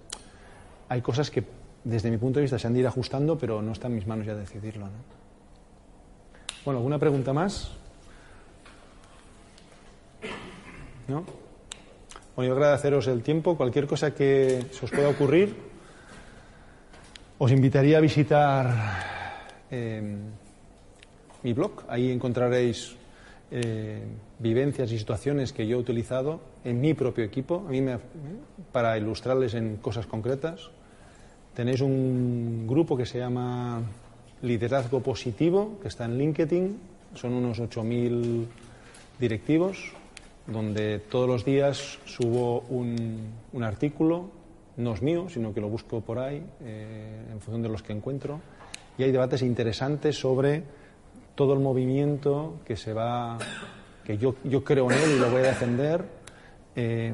[0.88, 1.44] hay cosas que
[1.82, 4.06] desde mi punto de vista se han de ir ajustando, pero no está en mis
[4.06, 4.92] manos ya decidirlo, ¿no?
[6.64, 7.72] Bueno, ¿alguna pregunta más?
[11.08, 11.24] ¿No?
[12.36, 13.56] Bueno, yo agradeceros el tiempo.
[13.56, 15.54] Cualquier cosa que se os pueda ocurrir,
[17.38, 18.66] os invitaría a visitar
[19.70, 20.02] eh,
[21.42, 21.84] mi blog.
[21.88, 22.94] Ahí encontraréis
[23.50, 24.02] eh,
[24.38, 27.98] vivencias y situaciones que yo he utilizado en mi propio equipo a mí me-
[28.72, 30.70] para ilustrarles en cosas concretas.
[31.54, 33.82] Tenéis un grupo que se llama
[34.42, 36.78] Liderazgo Positivo, que está en LinkedIn.
[37.14, 38.46] Son unos 8.000
[39.20, 39.92] directivos,
[40.48, 43.18] donde todos los días subo un,
[43.52, 44.30] un artículo,
[44.76, 47.92] no es mío, sino que lo busco por ahí, eh, en función de los que
[47.92, 48.40] encuentro.
[48.98, 50.62] Y hay debates interesantes sobre
[51.34, 53.38] todo el movimiento que se va,
[54.04, 56.04] que yo, yo creo en él y lo voy a defender,
[56.76, 57.12] eh,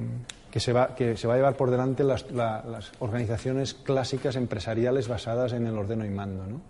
[0.51, 4.37] que, se va, que se va a llevar por delante las, la- las organizaciones clásicas
[4.37, 6.47] empresariales basadas en el ordeno y mando.
[6.47, 6.61] ¿no?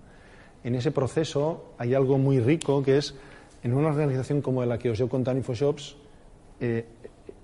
[0.62, 3.14] En ese proceso hay algo muy rico que es,
[3.62, 5.97] en una organización como la que os contado en InfoShops,
[6.61, 6.84] eh,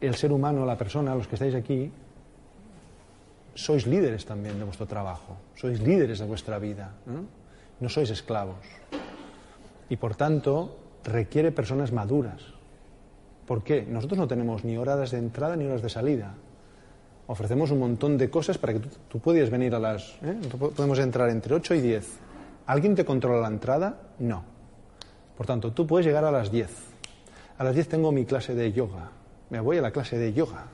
[0.01, 1.91] el ser humano, la persona, los que estáis aquí,
[3.57, 6.93] sois líderes también de vuestro trabajo, sois líderes de vuestra vida,
[7.81, 7.89] ¿no?
[7.89, 8.61] sois esclavos.
[9.89, 12.43] Y por tanto, requiere personas maduras.
[13.47, 13.83] ¿Por qué?
[13.83, 16.35] Nosotros no tenemos ni horas de entrada ni horas de salida.
[17.29, 20.19] Ofrecemos un montón de cosas para que tú, tú puedas venir a las...
[20.23, 20.37] ¿eh?
[20.59, 22.19] Podemos entrar entre 8 y 10.
[22.67, 24.01] ¿Alguien te controla la entrada?
[24.19, 24.45] No.
[25.37, 26.71] Por tanto, tú puedes llegar a las 10.
[27.59, 29.11] A las 10 tengo mi clase de yoga.
[29.51, 30.67] Me voy a la clase de yoga.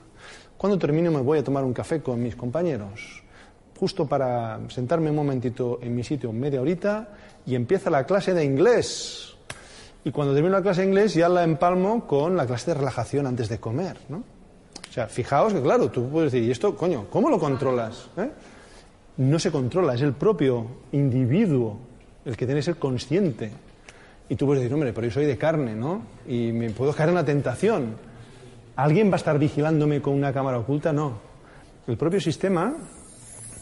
[0.63, 3.21] Cuando termino me voy a tomar un café con mis compañeros.
[3.77, 7.09] Justo para sentarme un momentito en mi sitio, media horita,
[7.45, 9.35] y empieza la clase de inglés.
[10.05, 13.27] Y cuando termino la clase de inglés ya la empalmo con la clase de relajación
[13.27, 14.19] antes de comer, ¿no?
[14.19, 18.09] O sea, fijaos que claro, tú puedes decir, ¿y esto, coño, cómo lo controlas?
[18.15, 18.31] eh?
[19.17, 21.77] No se controla, es el propio individuo
[22.23, 23.51] el que tiene que ser consciente.
[24.29, 26.03] Y tú puedes decir, hombre, pero yo soy de carne, ¿no?
[26.25, 28.12] Y me puedo caer en la tentación.
[28.75, 30.91] ¿Alguien va a estar vigilándome con una cámara oculta?
[30.91, 31.19] No.
[31.85, 32.73] El propio sistema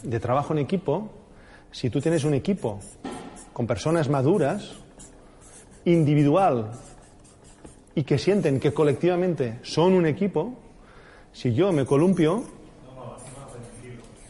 [0.02, 1.10] de trabajo en equipo,
[1.70, 2.80] si tú tienes un equipo
[3.52, 4.72] con personas maduras,
[5.84, 6.70] individual,
[7.94, 10.54] y que sienten que colectivamente son un equipo,
[11.32, 12.44] si yo me columpio...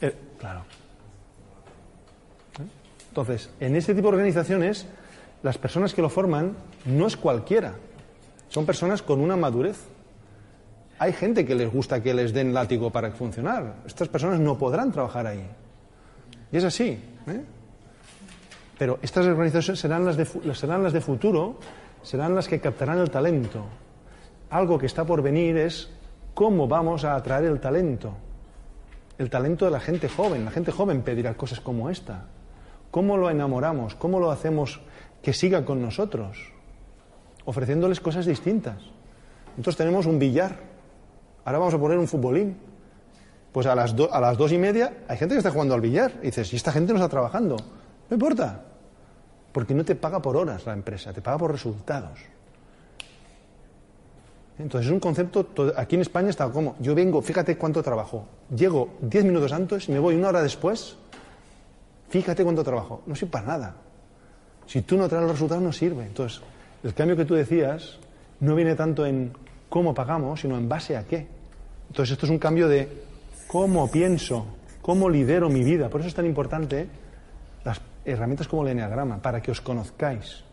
[0.01, 0.65] Eh, claro.
[3.09, 4.87] Entonces, en este tipo de organizaciones,
[5.43, 6.57] las personas que lo forman
[6.87, 7.75] no es cualquiera,
[8.49, 9.92] son personas con una madurez.
[11.03, 13.83] Hay gente que les gusta que les den látigo para funcionar.
[13.85, 15.45] Estas personas no podrán trabajar ahí.
[16.53, 16.97] Y es así.
[17.27, 17.43] ¿eh?
[18.79, 20.25] Pero estas organizaciones serán las, de,
[20.55, 21.59] serán las de futuro,
[22.05, 23.65] serán las que captarán el talento.
[24.51, 25.91] Algo que está por venir es
[26.35, 28.15] cómo vamos a atraer el talento.
[29.19, 30.45] El talento de la gente joven.
[30.45, 32.27] La gente joven pedirá cosas como esta.
[32.93, 33.97] ¿Cómo lo enamoramos?
[33.97, 34.81] ¿Cómo lo hacemos
[35.21, 36.53] que siga con nosotros?
[37.45, 38.79] Ofreciéndoles cosas distintas.
[39.57, 40.71] Entonces tenemos un billar.
[41.45, 42.57] Ahora vamos a poner un futbolín.
[43.53, 46.13] Pues a las, a las dos y media hay gente que está jugando al billar.
[46.23, 47.57] Y dices, ¿y esta gente no está trabajando?
[47.57, 48.63] No importa.
[49.53, 52.19] Porque no te paga por horas la empresa, te paga por resultados.
[54.59, 58.27] Entonces es un concepto, to- aquí en España está como, yo vengo, fíjate cuánto trabajo,
[58.55, 60.97] llego 10 minutos antes, me voy una hora después,
[62.11, 63.75] fíjate cuánto trabajo, no sirve para nada.
[64.67, 66.05] Si tú no traes los resultados no sirve.
[66.07, 66.41] Entonces,
[66.85, 67.99] el cambio que tú decías
[68.41, 69.33] no viene tanto en
[69.73, 71.27] cómo pagamos, sino en base a qué.
[71.89, 73.05] Entonces esto es un cambio de
[73.47, 74.45] cómo pienso,
[74.83, 75.89] cómo lidero mi vida.
[75.89, 76.87] Por eso es tan importante
[77.65, 80.45] las herramientas como el Enneagrama, para que os conozcáis,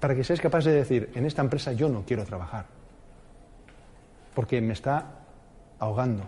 [0.00, 2.64] para que seáis capaces de decir, en esta empresa yo no quiero trabajar,
[4.34, 5.04] porque me está
[5.78, 6.24] ahogando,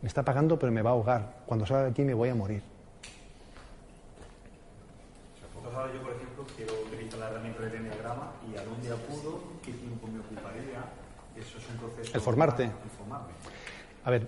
[0.00, 2.34] me está pagando pero me va a ahogar, cuando salga de aquí me voy a
[2.34, 2.62] morir.
[5.52, 10.06] Yo, por ejemplo, quiero utilizar la herramienta del Enneagrama y algún día pudo, ¿qué tiempo
[10.06, 11.01] me ocuparía?
[11.42, 12.14] Eso es un proceso...
[12.14, 12.64] El formarte.
[12.64, 13.32] El formarme.
[14.04, 14.24] A ver,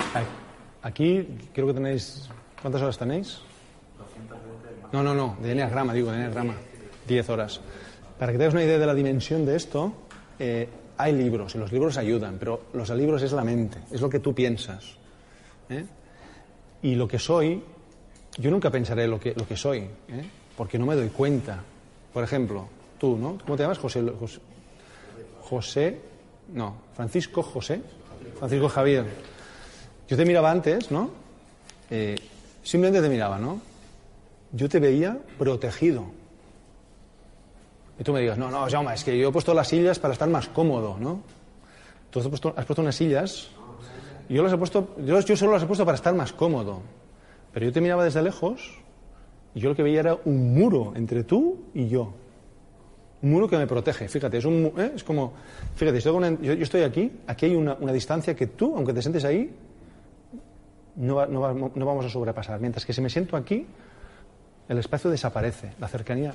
[0.83, 2.29] aquí creo que tenéis,
[2.61, 3.41] ¿cuántas horas tenéis?
[3.99, 4.75] 220 de.
[4.93, 6.55] No, no, no, de Enneagrama, digo, de Enneagrama.
[7.07, 7.61] 10 horas.
[8.19, 9.93] Para que tengas una idea de la dimensión de esto,
[10.39, 14.09] eh, hay libros y los libros ayudan, pero los libros es la mente, es lo
[14.09, 14.97] que tú piensas.
[15.69, 15.85] ¿eh?
[16.83, 17.63] Y lo que soy,
[18.39, 20.25] yo nunca pensaré lo que, lo que soy, ¿eh?
[20.57, 21.63] porque no me doy cuenta.
[22.13, 23.39] Por ejemplo, tú, ¿no?
[23.45, 23.79] ¿Cómo te llamas?
[23.79, 24.41] José, José,
[25.43, 26.14] José
[26.53, 27.81] no, Francisco José,
[28.39, 29.07] Francisco Javier.
[30.09, 31.11] Yo te miraba antes, ¿no?
[31.91, 32.17] Eh,
[32.63, 33.61] simplemente te miraba, ¿no?
[34.53, 36.05] Yo te veía protegido.
[37.99, 40.13] Y tú me digas, no, no, Jaume, es que yo he puesto las sillas para
[40.13, 41.23] estar más cómodo, ¿no?
[42.11, 43.49] Tú has puesto, unas sillas
[44.29, 46.83] y yo las he puesto, yo solo las he puesto para estar más cómodo.
[47.53, 48.79] Pero yo te miraba desde lejos
[49.55, 52.13] y yo lo que veía era un muro entre tú y yo.
[53.25, 54.93] Un muro que me protege, fíjate, es, un, ¿eh?
[54.97, 55.33] es como,
[55.77, 59.01] fíjate, estoy una, yo, yo, estoy aquí, aquí hay una, distancia que tú, aunque te
[59.01, 59.51] sientes ahí,
[60.97, 62.61] no, va, no, va, no, vamos a sobrepasar.
[62.61, 63.67] Mientras que si me siento aquí,
[64.69, 66.35] el espacio desaparece, la cercanía.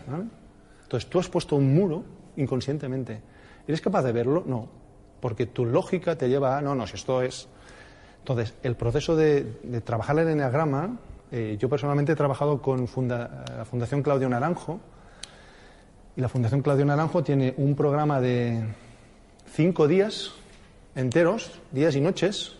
[0.81, 2.03] Entonces tú has puesto un muro
[2.37, 3.21] inconscientemente.
[3.67, 4.43] ¿Eres capaz de verlo?
[4.47, 4.67] No,
[5.19, 7.47] porque tu lógica te lleva a, no, no, si esto es...
[8.17, 9.43] Entonces, el proceso de,
[9.85, 10.97] trabajar el eneagrama,
[11.31, 14.79] eh, yo personalmente he trabajado con funda, la Fundación Claudio Naranjo,
[16.15, 18.63] y la Fundación Claudio Naranjo tiene un programa de
[19.51, 20.33] cinco días
[20.95, 22.53] enteros, días y noches,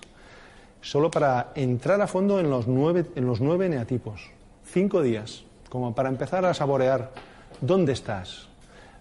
[0.82, 4.30] solo para entrar a fondo en los nueve, en los nueve neatipos.
[4.66, 7.12] Cinco días, como para empezar a saborear
[7.62, 8.48] dónde estás.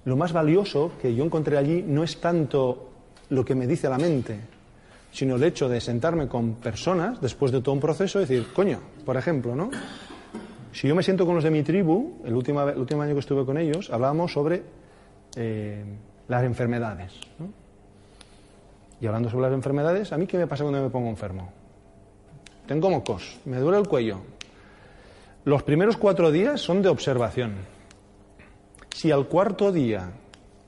[0.05, 2.91] Lo más valioso que yo encontré allí no es tanto
[3.29, 4.41] lo que me dice la mente,
[5.13, 8.81] sino el hecho de sentarme con personas después de todo un proceso y decir, coño,
[9.05, 9.71] por ejemplo, ¿no?
[10.79, 13.18] Si yo me siento con los de mi tribu, el último, el último año que
[13.18, 14.62] estuve con ellos, hablábamos sobre
[15.35, 15.85] eh,
[16.29, 17.14] las enfermedades.
[17.41, 17.49] ¿no?
[19.01, 21.51] Y hablando sobre las enfermedades, ¿a mí qué me pasa cuando me pongo enfermo?
[22.68, 24.20] Tengo mocos, me duele el cuello.
[25.47, 27.55] Los primeros cuatro días son de observación.
[28.95, 30.12] Si al cuarto día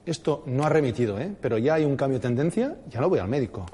[0.05, 1.33] esto no ha remitido, ¿eh?
[1.41, 3.65] pero ya hay un cambio de tendencia, ya no voy al médico.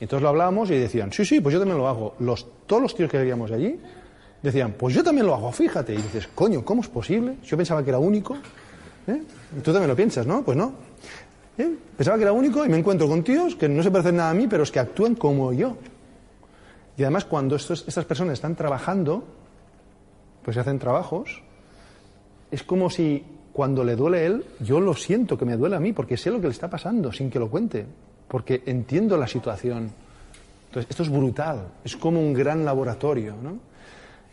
[0.00, 2.14] Entonces lo hablábamos y decían, sí, sí, pues yo también lo hago.
[2.18, 3.80] Los, todos los tíos que veíamos allí
[4.42, 5.94] decían, pues yo también lo hago, fíjate.
[5.94, 7.36] Y dices, coño, ¿cómo es posible?
[7.44, 8.36] Yo pensaba que era único.
[9.06, 9.22] ¿eh?
[9.56, 10.42] Y tú también lo piensas, ¿no?
[10.42, 10.72] Pues no.
[11.58, 11.76] ¿Eh?
[11.96, 14.34] Pensaba que era único y me encuentro con tíos que no se parecen nada a
[14.34, 15.76] mí, pero es que actúan como yo.
[16.96, 19.24] Y además cuando estas personas están trabajando,
[20.42, 21.42] pues se hacen trabajos,
[22.50, 25.80] es como si cuando le duele a él, yo lo siento que me duele a
[25.80, 27.84] mí, porque sé lo que le está pasando sin que lo cuente,
[28.28, 29.90] porque entiendo la situación.
[30.68, 33.69] Entonces, esto es brutal, es como un gran laboratorio, ¿no?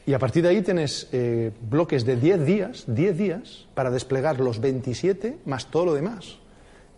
[0.08, 4.40] Y a partir de ahí tienes eh, bloques de 10 días, 10 días, para desplegar
[4.40, 6.38] los 27 más todo lo demás.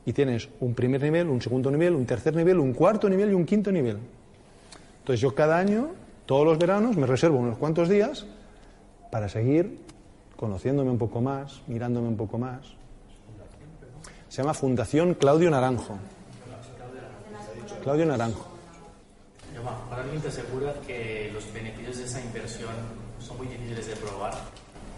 [0.06, 3.34] Y tienes un primer nivel, un segundo nivel, un tercer nivel, un cuarto nivel y
[3.34, 3.98] un quinto nivel.
[5.00, 5.90] Entonces yo cada año,
[6.28, 8.28] todos los veranos, me reservo unos cuantos días
[9.12, 9.80] para seguir
[10.36, 12.60] conociéndome un poco más, mirándome un poco más.
[14.30, 15.98] Se llama Fundación Claudio Naranjo.
[17.82, 18.49] Claudio Naranjo.
[19.90, 22.74] Para alguien te asegura que los beneficios de esa inversión
[23.20, 24.34] son muy difíciles de probar.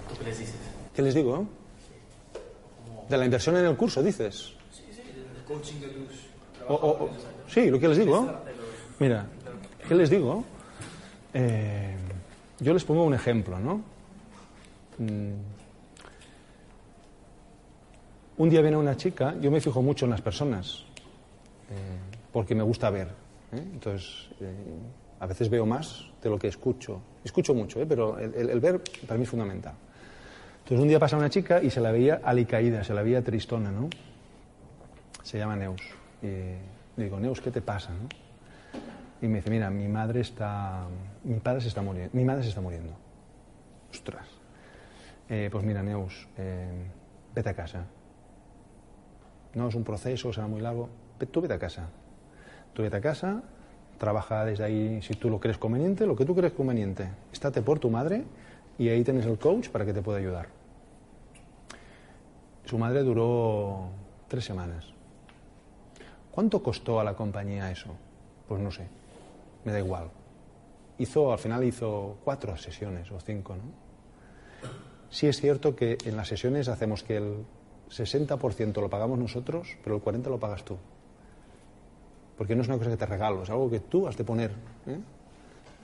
[0.09, 0.55] ¿Tú qué les dices?
[0.93, 1.47] ¿Qué les digo?
[3.09, 4.53] De la inversión en el curso, dices.
[4.71, 6.31] Sí, sí, del coaching de tus
[6.67, 7.09] o, o,
[7.47, 8.31] Sí, lo que les digo.
[8.99, 9.25] Mira,
[9.87, 10.43] ¿qué les digo?
[11.33, 11.95] Eh,
[12.59, 13.81] yo les pongo un ejemplo, ¿no?
[18.37, 20.83] Un día viene una chica, yo me fijo mucho en las personas,
[21.69, 21.99] eh,
[22.31, 23.20] porque me gusta ver.
[23.51, 23.63] ¿Eh?
[23.73, 24.53] Entonces, eh,
[25.19, 27.01] a veces veo más de lo que escucho.
[27.23, 29.73] Escucho mucho, pero el, el, el, ver para mí es fundamental.
[30.59, 33.71] Entonces, un día pasa una chica y se la veía alicaída, se la veía tristona,
[33.71, 33.89] ¿no?
[35.23, 35.81] Se llama Neus.
[36.21, 36.27] Y
[36.97, 37.89] le digo, Neus, ¿qué te pasa?
[37.91, 38.07] ¿no?
[39.21, 40.87] Y me dice, mira, mi madre está,
[41.23, 42.93] mi padre se está muriendo, mi madre se está muriendo.
[43.91, 44.27] Ostras.
[45.29, 46.85] Eh, pues mira, Neus, eh,
[47.33, 47.85] vete a casa.
[49.53, 50.89] No es un proceso, será muy largo.
[51.31, 51.87] Tú vete a casa.
[52.73, 53.43] Tú vete a casa,
[53.97, 57.09] trabaja desde ahí si tú lo crees conveniente, lo que tú crees conveniente.
[57.31, 58.23] Estate por tu madre
[58.77, 60.47] y ahí tienes el coach para que te pueda ayudar.
[62.65, 63.89] Su madre duró
[64.27, 64.85] tres semanas.
[66.31, 67.89] ¿Cuánto costó a la compañía eso?
[68.47, 68.87] Pues no sé,
[69.65, 70.09] me da igual.
[70.97, 73.63] Hizo, al final hizo cuatro sesiones o cinco, ¿no?
[75.09, 77.45] Sí es cierto que en las sesiones hacemos que el
[77.89, 80.77] 60% lo pagamos nosotros, pero el 40% lo pagas tú.
[82.41, 84.49] Porque no es una cosa que te regalo, es algo que tú has de poner.
[84.87, 84.97] ¿eh?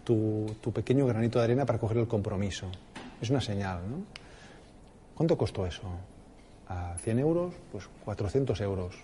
[0.03, 2.65] Tu, tu, pequeño granito de arena para coger el compromiso.
[3.21, 3.97] Es una señal, ¿no?
[5.13, 5.83] ¿Cuánto costó eso?
[6.67, 7.53] ¿A 100 euros?
[7.71, 8.95] Pues 400 euros.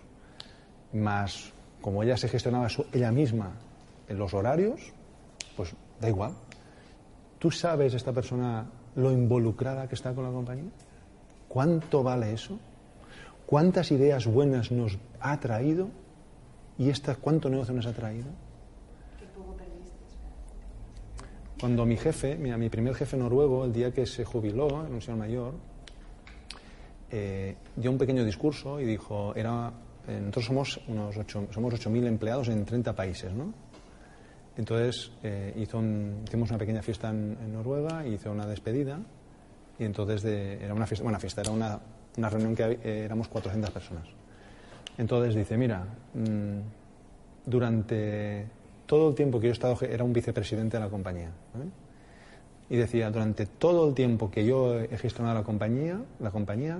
[0.93, 3.51] Más, como ella se gestionaba su, ella misma
[4.07, 4.91] en los horarios,
[5.55, 6.33] pues da igual.
[7.37, 8.65] ¿Tú sabes esta persona
[8.95, 10.71] lo involucrada que está con la compañía?
[11.47, 12.57] ¿Cuánto vale eso?
[13.45, 16.01] ¿Cuántas ideas buenas nos ha traído?
[16.77, 18.27] ¿Y esta cuánto negocio nos ha traído?
[21.59, 25.01] Cuando mi jefe, mi, mi primer jefe noruego, el día que se jubiló, era un
[25.01, 25.53] señor mayor,
[27.11, 29.71] eh, dio un pequeño discurso y dijo, era,
[30.07, 33.53] eh, nosotros somos unos ocho- somos 8.000 empleados en 30 países, ¿no?
[34.57, 38.99] Entonces eh, hizo un- hicimos una pequeña fiesta en, en Noruega, hizo una despedida
[39.79, 41.79] y entonces de- era una fiesta, bueno, fiesta, era una,
[42.17, 44.07] una reunión que eh, éramos 400 personas.
[44.97, 46.59] Entonces dice, mira, mm,
[47.45, 48.45] durante
[48.85, 51.31] todo el tiempo que yo he estado, era un vicepresidente de la compañía,
[52.69, 56.79] y decía, durante todo el tiempo que yo he gestionado la compañía, la compañía,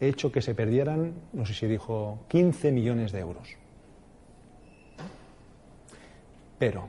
[0.00, 3.56] he hecho que se perdieran, no sé si dijo, 15 millones de euros.
[6.58, 6.88] Pero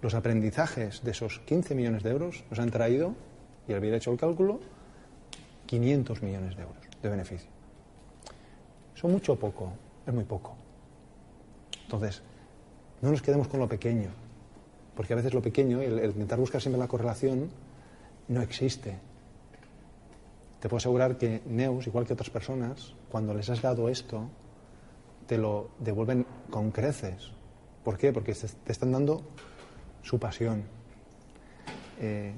[0.00, 3.14] los aprendizajes de esos 15 millones de euros nos han traído,
[3.68, 4.60] y había hecho el cálculo,
[5.66, 7.51] 500 millones de euros de beneficio.
[8.94, 9.72] ¿Son mucho o poco?
[10.06, 10.54] Es muy poco.
[11.84, 12.22] Entonces,
[13.00, 14.10] no nos quedemos con lo pequeño,
[14.94, 17.50] porque a veces lo pequeño, el, el intentar buscar siempre la correlación,
[18.28, 18.98] no existe.
[20.60, 24.28] Te puedo asegurar que Neus, igual que otras personas, cuando les has dado esto,
[25.26, 27.32] te lo devuelven con creces.
[27.84, 28.12] ¿Por qué?
[28.12, 29.22] Porque te están dando
[30.02, 30.62] su pasión,
[32.00, 32.32] eh,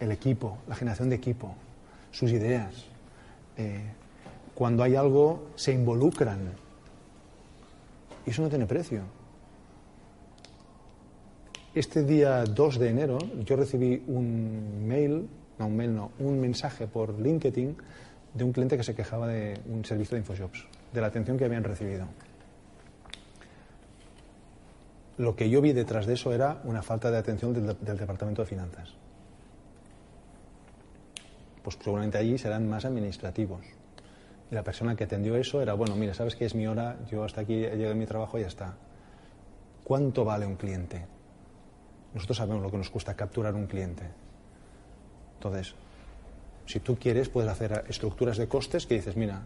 [0.00, 1.54] el equipo, la generación de equipo,
[2.10, 2.86] sus ideas.
[3.56, 3.82] Eh,
[4.62, 6.52] cuando hay algo, se involucran.
[8.24, 9.00] Y eso no tiene precio.
[11.74, 15.28] Este día 2 de enero yo recibí un mail,
[15.58, 17.76] no un mail, no, un mensaje por LinkedIn
[18.34, 21.44] de un cliente que se quejaba de un servicio de InfoJobs, de la atención que
[21.44, 22.06] habían recibido.
[25.18, 28.42] Lo que yo vi detrás de eso era una falta de atención del, del Departamento
[28.42, 28.94] de Finanzas.
[31.64, 33.81] Pues seguramente allí serán más administrativos.
[34.52, 37.24] Y la persona que atendió eso era, bueno, mira, sabes que es mi hora, yo
[37.24, 38.74] hasta aquí he llegado a mi trabajo y ya está.
[39.82, 41.06] ¿Cuánto vale un cliente?
[42.12, 44.02] Nosotros sabemos lo que nos cuesta capturar un cliente.
[45.36, 45.74] Entonces,
[46.66, 49.40] si tú quieres, puedes hacer estructuras de costes que dices, mira,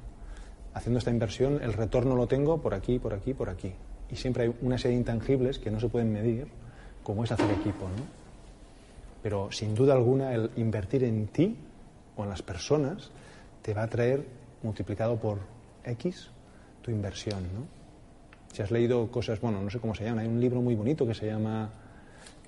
[0.75, 3.75] haciendo esta inversión, el retorno lo tengo por aquí, por aquí, por aquí.
[4.11, 6.49] Y siempre hay una serie de intangibles que no se pueden medir,
[7.05, 8.03] como es hacer equipo, ¿no?
[9.23, 11.57] Pero sin duda alguna, el invertir en ti
[12.17, 13.13] o en las personas
[13.63, 15.39] te va a traer multiplicado por
[15.85, 16.29] X
[16.83, 17.67] tu inversión, ¿no?
[18.53, 21.07] Si has leído cosas, bueno, no sé cómo se llama, hay un libro muy bonito
[21.07, 21.69] que se llama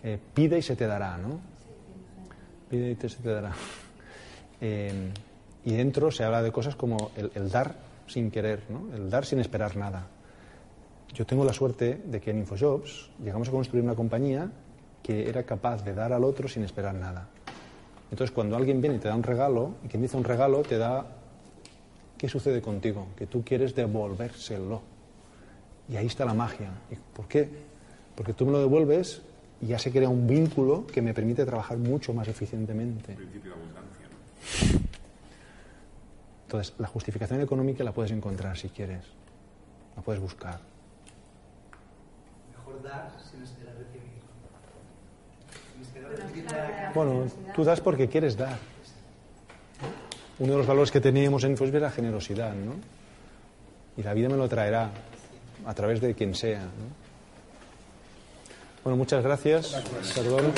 [0.02, 1.38] eh, Pide y se te dará, ¿no?
[2.70, 3.52] Pide y te- se te dará.
[4.60, 5.12] Eh,
[5.64, 7.76] y dentro se habla de cosas como el, el dar
[8.08, 8.92] sin querer, ¿no?
[8.92, 10.08] El dar sin esperar nada.
[11.14, 14.50] Yo tengo la suerte de que en InfoJobs llegamos a construir una compañía
[15.00, 17.28] que era capaz de dar al otro sin esperar nada.
[18.10, 20.76] Entonces, cuando alguien viene y te da un regalo, y quien dice un regalo te
[20.76, 21.06] da,
[22.18, 23.06] ¿qué sucede contigo?
[23.16, 24.82] Que tú quieres devolvérselo.
[25.88, 26.70] Y ahí está la magia.
[26.90, 27.48] ¿Y ¿Por qué?
[28.14, 29.22] Porque tú me lo devuelves
[29.62, 33.14] y ya se crea un vínculo que me permite trabajar mucho más eficientemente.
[33.14, 34.80] principio de abundancia, ¿no?
[36.42, 39.04] Entonces, la justificación económica la puedes encontrar si quieres.
[39.96, 40.60] La puedes buscar.
[42.56, 44.08] Mejor dar sin esperar recibir.
[45.72, 46.92] Sin esperar recibir nada.
[46.94, 48.58] Bueno, tú das porque quieres dar.
[50.40, 52.74] Uno de los valores que teníamos en Fosby era la generosidad, ¿no?
[53.96, 54.90] Y la vida me lo traerá
[55.66, 57.08] a través de quien sea, ¿no?
[58.84, 59.72] Bueno, muchas gracias.
[60.14, 60.52] Perdón.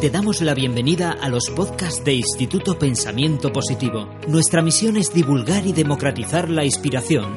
[0.00, 4.08] Te damos la bienvenida a los podcasts de Instituto Pensamiento Positivo.
[4.28, 7.36] Nuestra misión es divulgar y democratizar la inspiración,